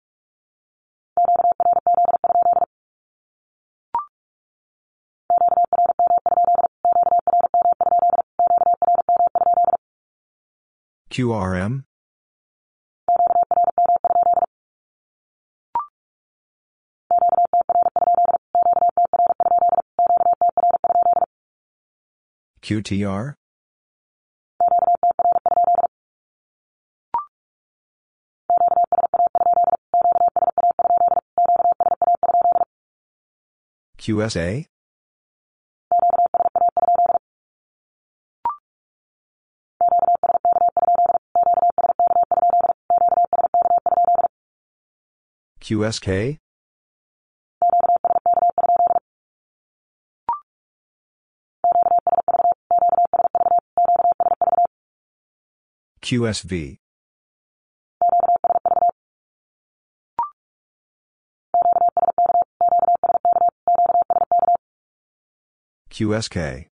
[11.11, 11.83] QRM?
[22.67, 23.35] QTR?
[33.97, 34.65] QSA?
[45.61, 46.39] QSK?
[56.07, 56.77] QSV?
[65.89, 66.67] QSK?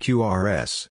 [0.00, 0.88] QRS?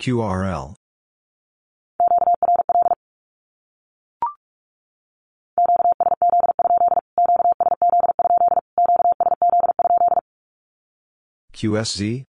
[0.00, 0.74] QRL?
[11.52, 12.24] QSZ?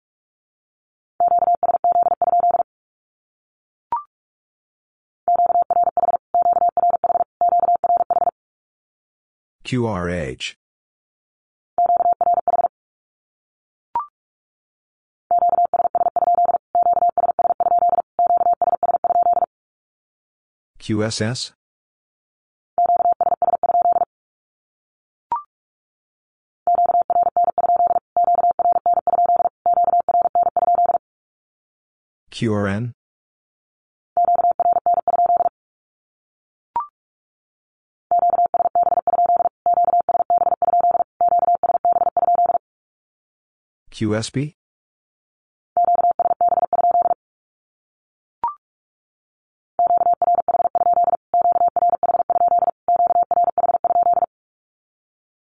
[9.63, 10.60] QRH?
[20.91, 21.53] QSS?
[32.29, 32.91] QRN?
[43.91, 44.60] QSB?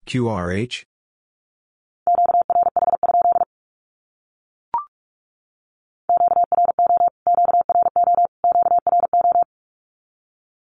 [0.09, 0.85] QRH?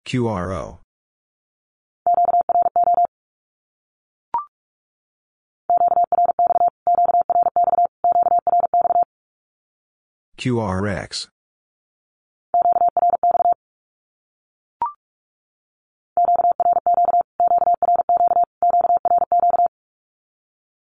[0.05, 0.79] QRO?
[10.37, 11.27] QRX?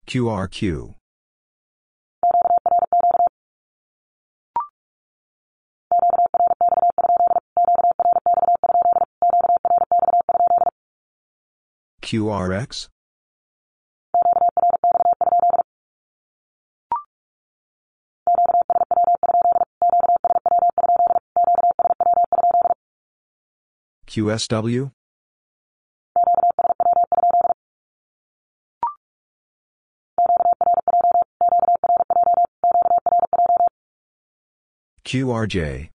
[0.08, 0.94] QRQ?
[12.02, 12.88] QRX?
[24.08, 24.95] QSW?
[35.06, 35.90] QRJ?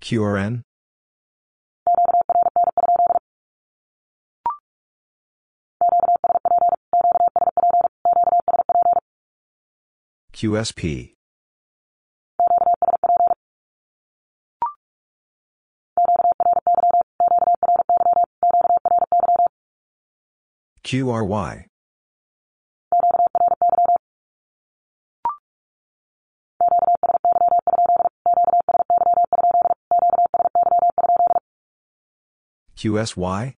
[0.00, 0.62] QRN,
[10.32, 11.17] QSP,
[20.88, 21.66] QRY,
[32.74, 33.54] QSY,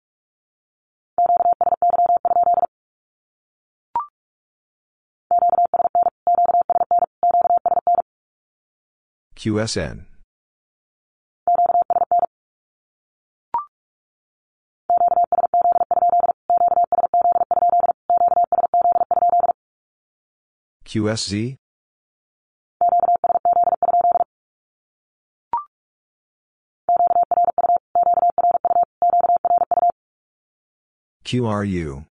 [9.36, 10.06] QSN,
[20.88, 21.58] QSZ,
[31.24, 32.06] QRU,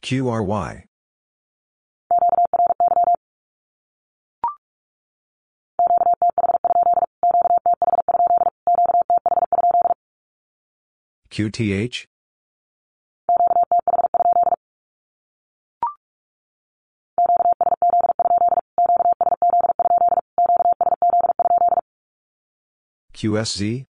[0.00, 0.89] QRY,
[11.30, 12.06] QTH,
[23.14, 23.86] QSZ,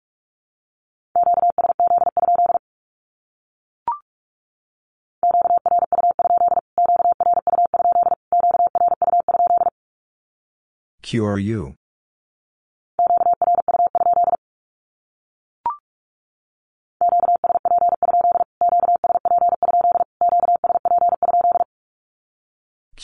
[11.03, 11.77] QRU,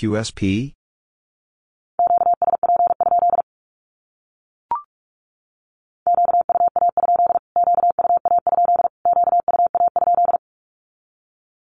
[0.02, 0.72] QSP,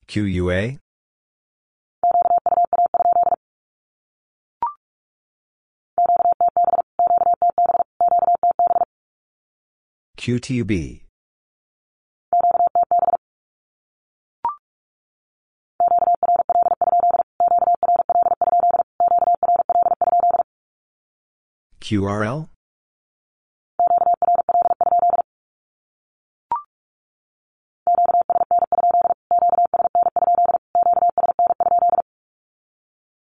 [0.07, 0.79] QUA,
[10.19, 11.06] QTB,
[21.87, 22.49] QRL,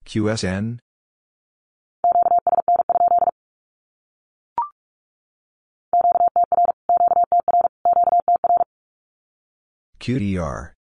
[0.06, 0.78] QSN,
[10.00, 10.75] QDR,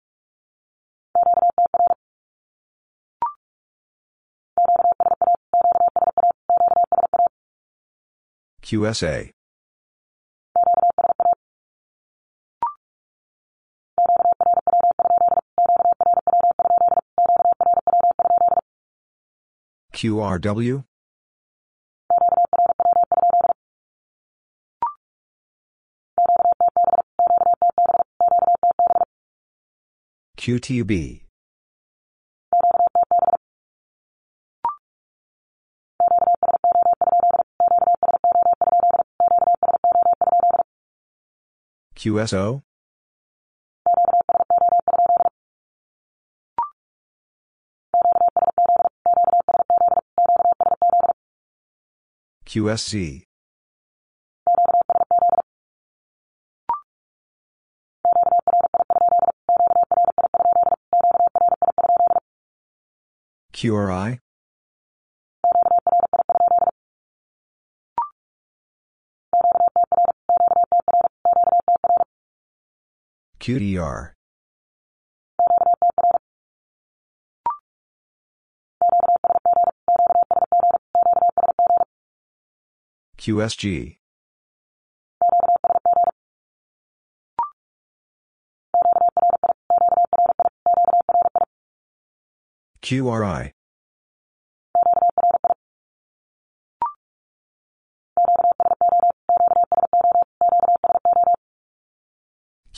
[8.73, 9.33] QSA,
[19.93, 20.85] QRW,
[30.39, 31.22] QTB,
[42.03, 42.63] QSO,
[52.45, 53.23] QSC,
[63.53, 64.19] QRI,
[73.53, 74.13] QDR,
[83.19, 83.99] QSG,
[92.81, 93.53] QRI,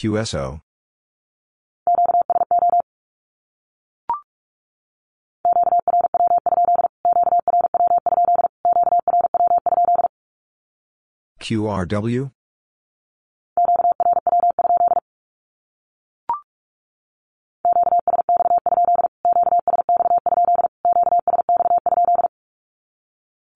[0.04, 0.60] QSO
[11.40, 12.32] QRW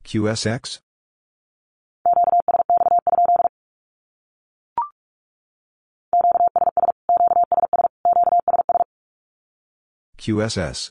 [0.02, 0.80] QSX
[10.28, 10.90] QSS.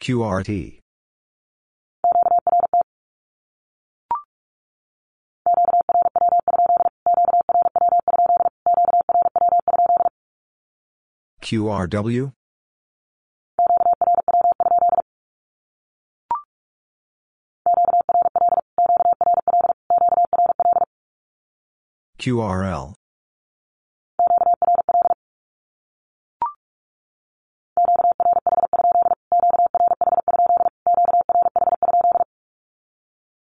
[0.00, 0.78] QRT.
[11.42, 12.32] QRW?
[22.20, 22.92] QRL.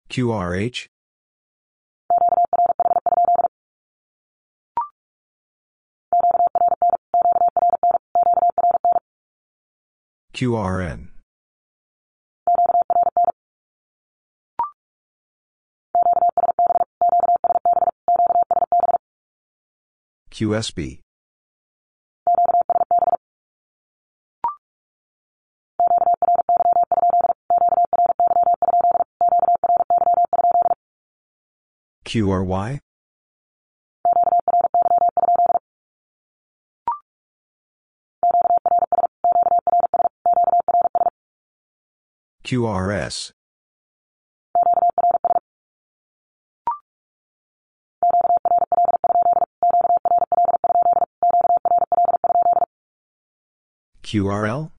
[0.09, 0.87] QRH?
[10.33, 11.12] QRN.
[20.43, 20.99] QSB.
[32.05, 32.81] QRY?
[42.45, 43.33] QRS.
[54.13, 54.71] QRL?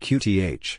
[0.00, 0.78] QTH.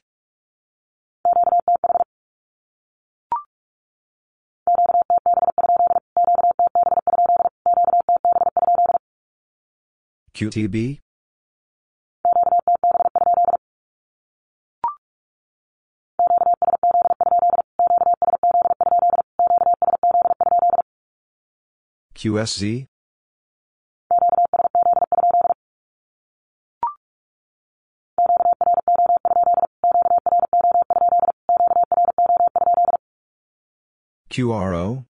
[10.34, 11.00] QTB?
[22.20, 22.86] QSZ?
[34.30, 35.06] QRO?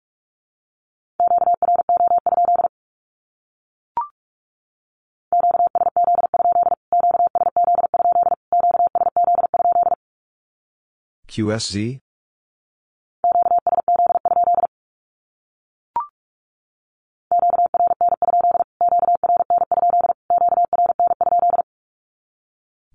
[11.26, 12.00] QSZ?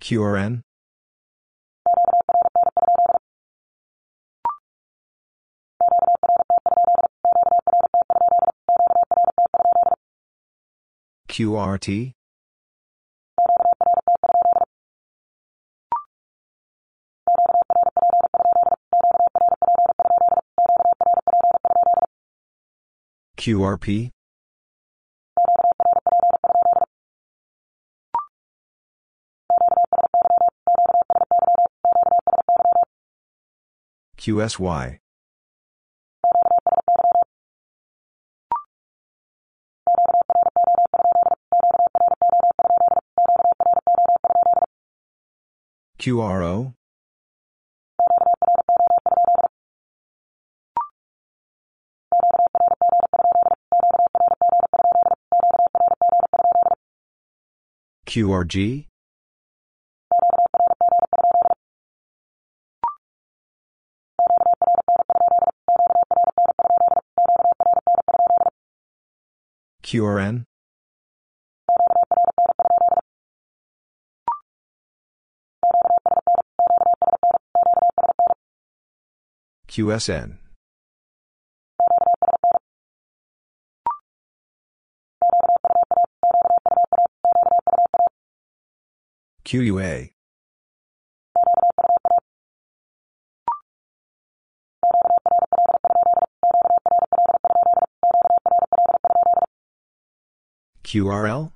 [0.03, 0.59] QRN?
[11.29, 12.11] QRT?
[23.37, 24.12] QRP?
[34.23, 34.99] QSY.
[45.99, 46.73] QRO?
[58.05, 58.92] QRG?
[69.93, 70.45] QRN?
[79.67, 80.39] QSN.
[89.45, 90.12] QUA.
[100.93, 101.51] QRL?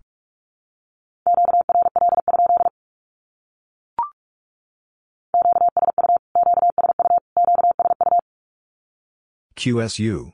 [9.56, 10.34] QSU.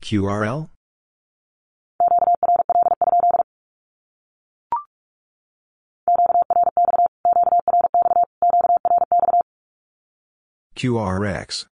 [0.00, 0.71] QRL?
[10.82, 11.66] QRX.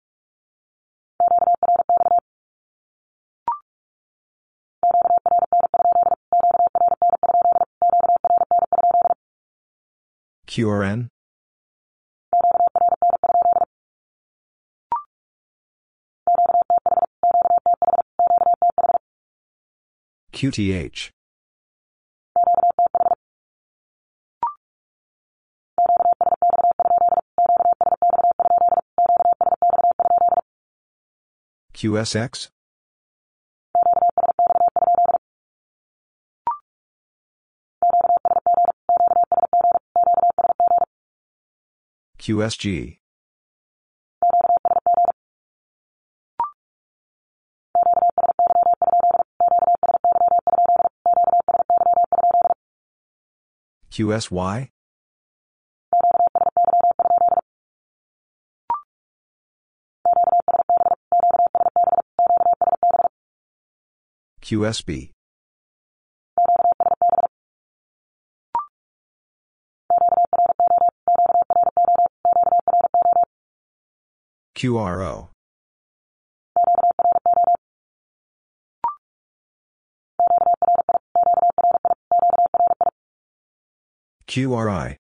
[10.47, 11.09] QRN.
[20.33, 21.11] QTH.
[31.81, 32.51] QSX?
[42.19, 42.99] QSG.
[53.91, 54.71] QSY?
[64.51, 65.13] QSB.
[74.57, 75.29] QRO.
[84.27, 85.00] QRI.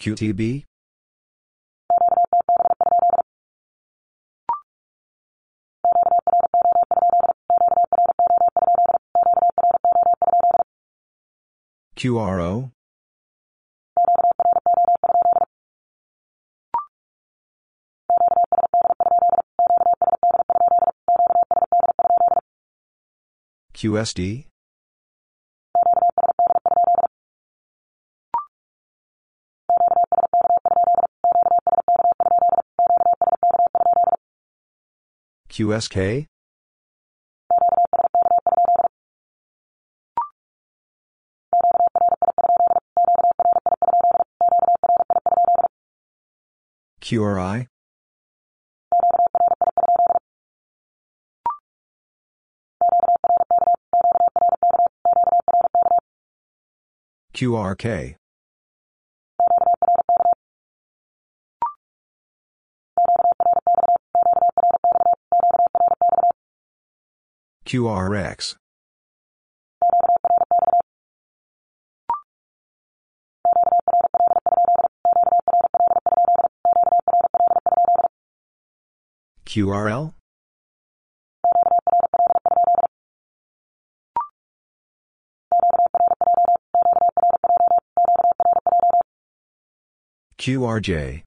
[0.00, 0.64] QTB?
[11.96, 12.72] QRO?
[23.74, 24.46] QSD?
[35.60, 36.26] QSK?
[47.02, 47.66] QRI?
[57.34, 58.19] QRK.
[67.70, 68.56] QRX.
[79.46, 80.14] QRL?
[90.38, 91.22] QRJ.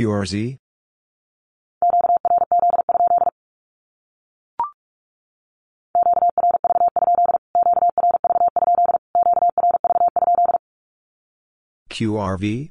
[0.00, 0.56] QRZ?
[11.90, 12.70] QRV?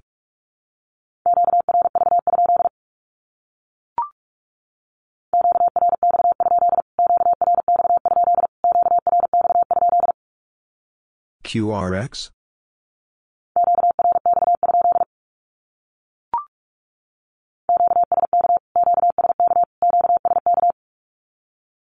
[11.44, 12.32] QRX?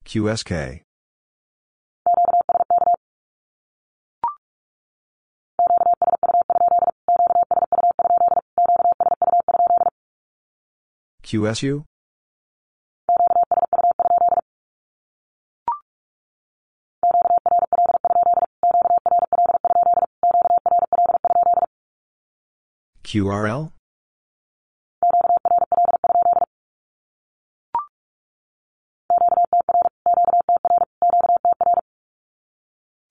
[0.10, 0.82] QSK.
[11.22, 11.84] QSU?
[23.04, 23.79] QRL?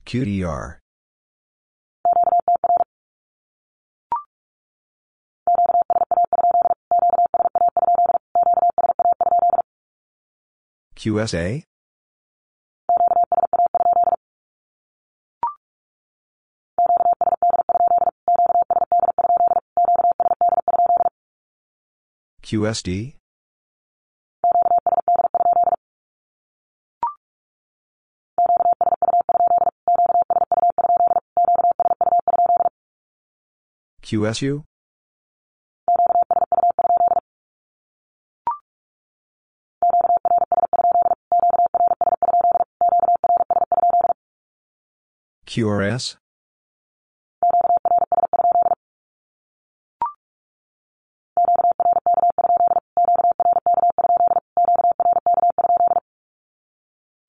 [0.09, 0.78] QDR.
[10.97, 11.62] QSA?
[22.43, 23.17] QSD?
[34.09, 34.64] QSU?
[45.44, 46.16] QRS?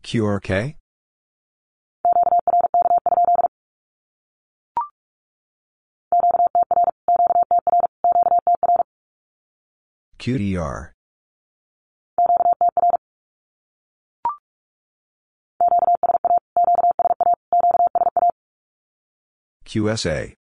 [0.02, 0.79] QRK?
[10.30, 10.92] QDR.
[19.66, 20.34] QSA.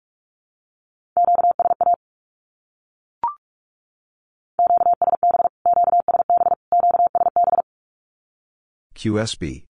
[8.94, 9.64] QSB.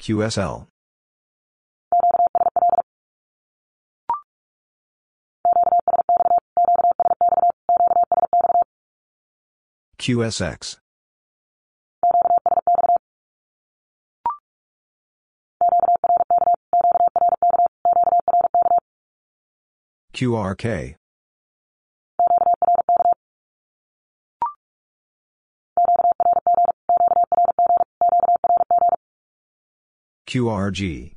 [0.00, 0.66] QSL.
[10.06, 10.76] QSX.
[20.14, 20.94] QRK.
[30.28, 31.15] QRG.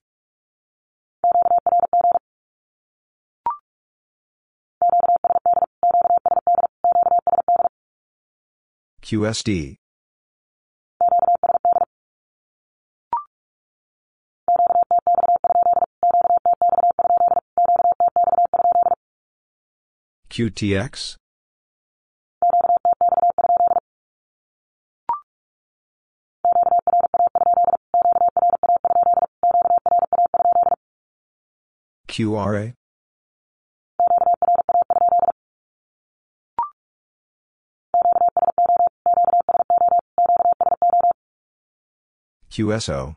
[9.09, 9.75] QSD.
[20.29, 21.15] QTX?
[32.07, 32.78] QRA?
[42.49, 43.15] QSO?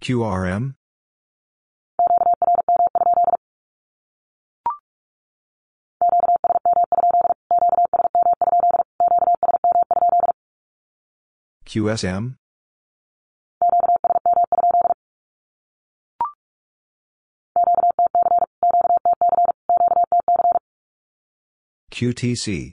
[0.00, 0.74] QRM?
[11.66, 12.39] QSM?
[22.00, 22.72] QTC.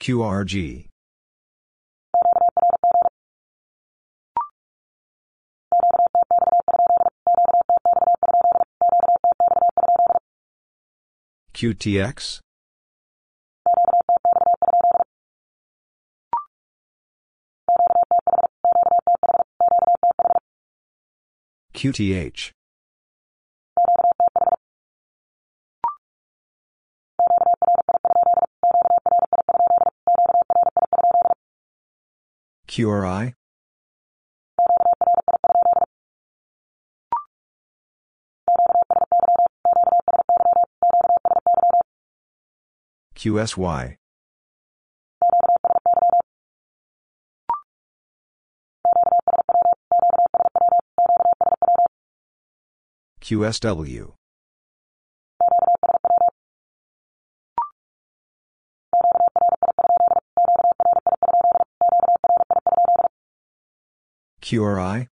[0.00, 0.88] QRG.
[11.54, 12.40] QTX?
[21.82, 22.52] QTH.
[32.68, 33.34] QRI?
[43.16, 43.96] QSY.
[53.22, 54.14] QSW.
[64.40, 65.06] QRI?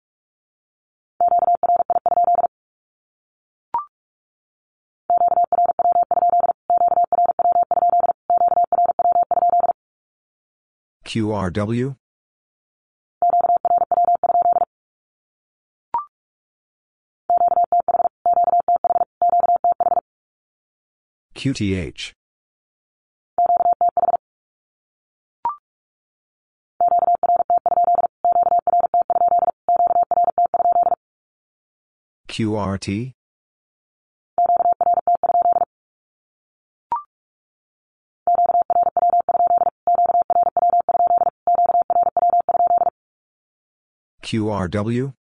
[11.05, 12.00] QRW?
[21.41, 22.13] QTH.
[32.29, 33.13] QRT?
[44.23, 45.15] QRW?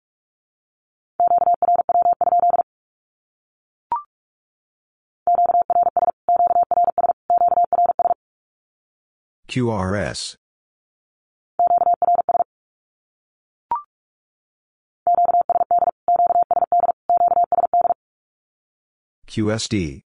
[9.51, 10.37] QRS.
[19.27, 20.03] QSD.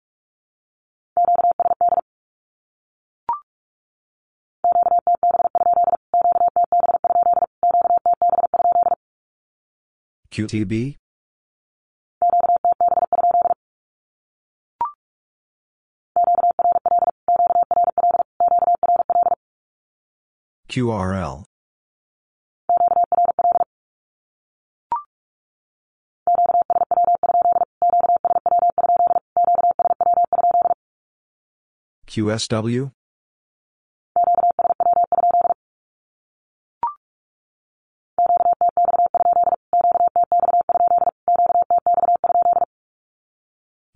[10.32, 11.01] QTB?
[20.72, 21.44] QRL.
[32.08, 32.92] QSW?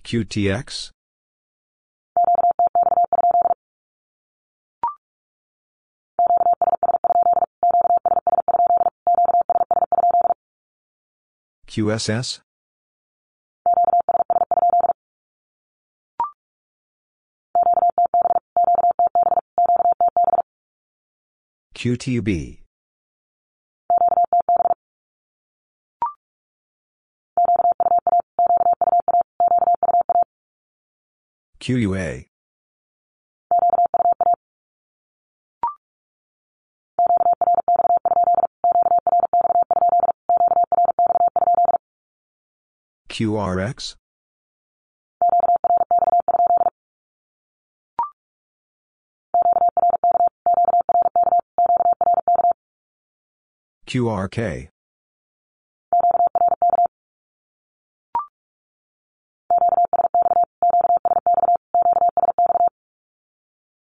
[0.03, 0.91] QTX?
[11.76, 12.39] QSS?
[21.76, 22.61] QTB.
[31.60, 32.34] QUA.
[43.15, 43.95] QRX?
[53.87, 54.67] QRK.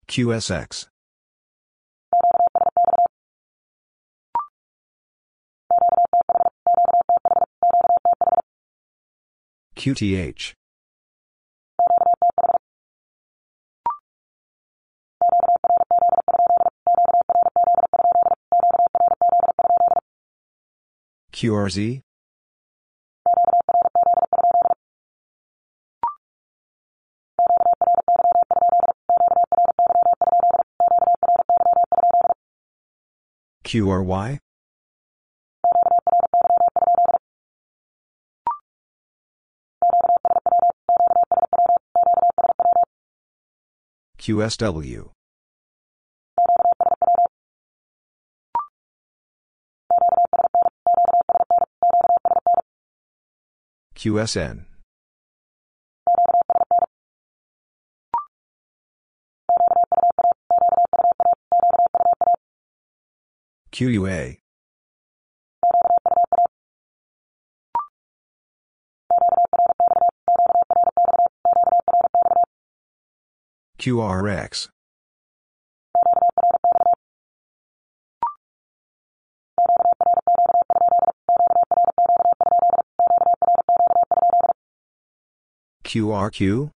[0.08, 0.88] QSX.
[9.80, 10.54] QTH.
[21.32, 22.02] QRZ?
[33.64, 34.40] QRY?
[44.30, 45.10] QSW.
[53.96, 54.66] QSN.
[63.72, 64.38] QUA.
[73.80, 74.68] QRX.
[85.86, 86.72] QRQ?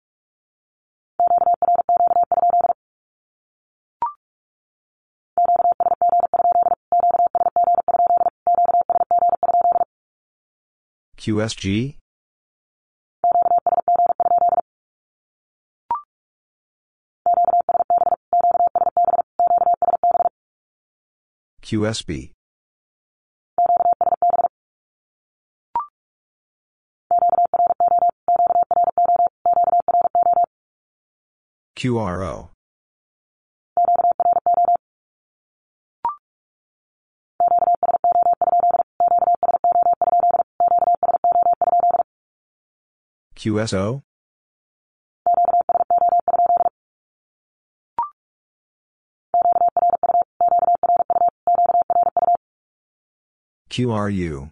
[11.19, 12.02] QSG?
[21.73, 22.33] QSB.
[31.75, 32.51] QRO.
[43.35, 44.03] QSO?
[53.73, 54.51] QRU.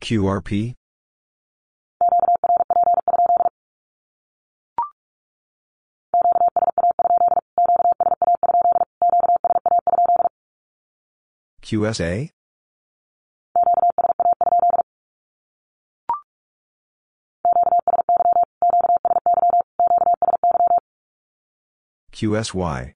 [0.00, 0.74] QRP?
[11.62, 12.33] QSA?
[22.24, 22.94] QSY.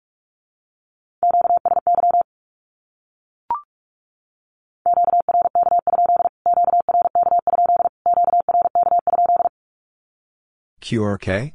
[10.80, 11.52] QRK?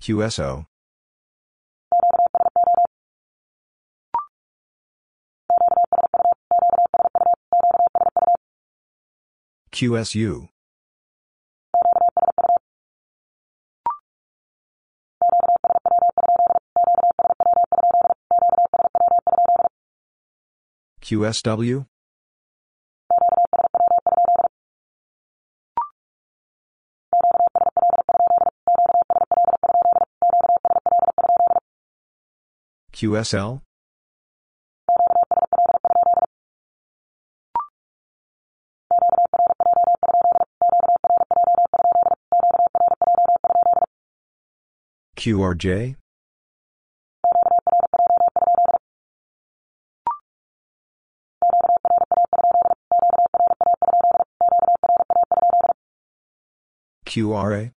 [0.00, 0.71] QSO.
[9.82, 10.46] QSU.
[21.00, 21.86] QSW?
[32.92, 33.71] QSL?
[45.22, 45.94] QRJ?
[57.06, 57.70] QRA?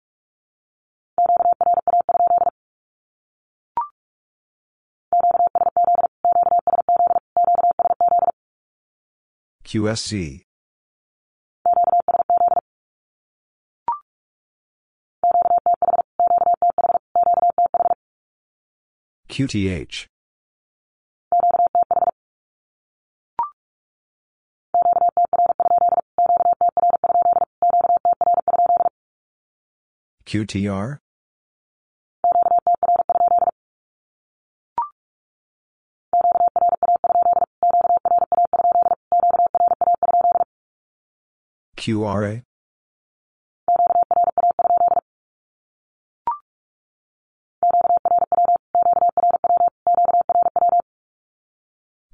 [9.66, 10.46] QSC.
[19.34, 20.06] QTH.
[30.28, 31.00] QTR?
[41.76, 42.44] QRA?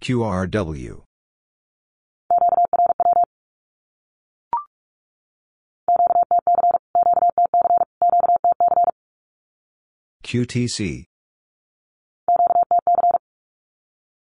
[0.10, 1.04] QRW.
[10.24, 11.09] QTC.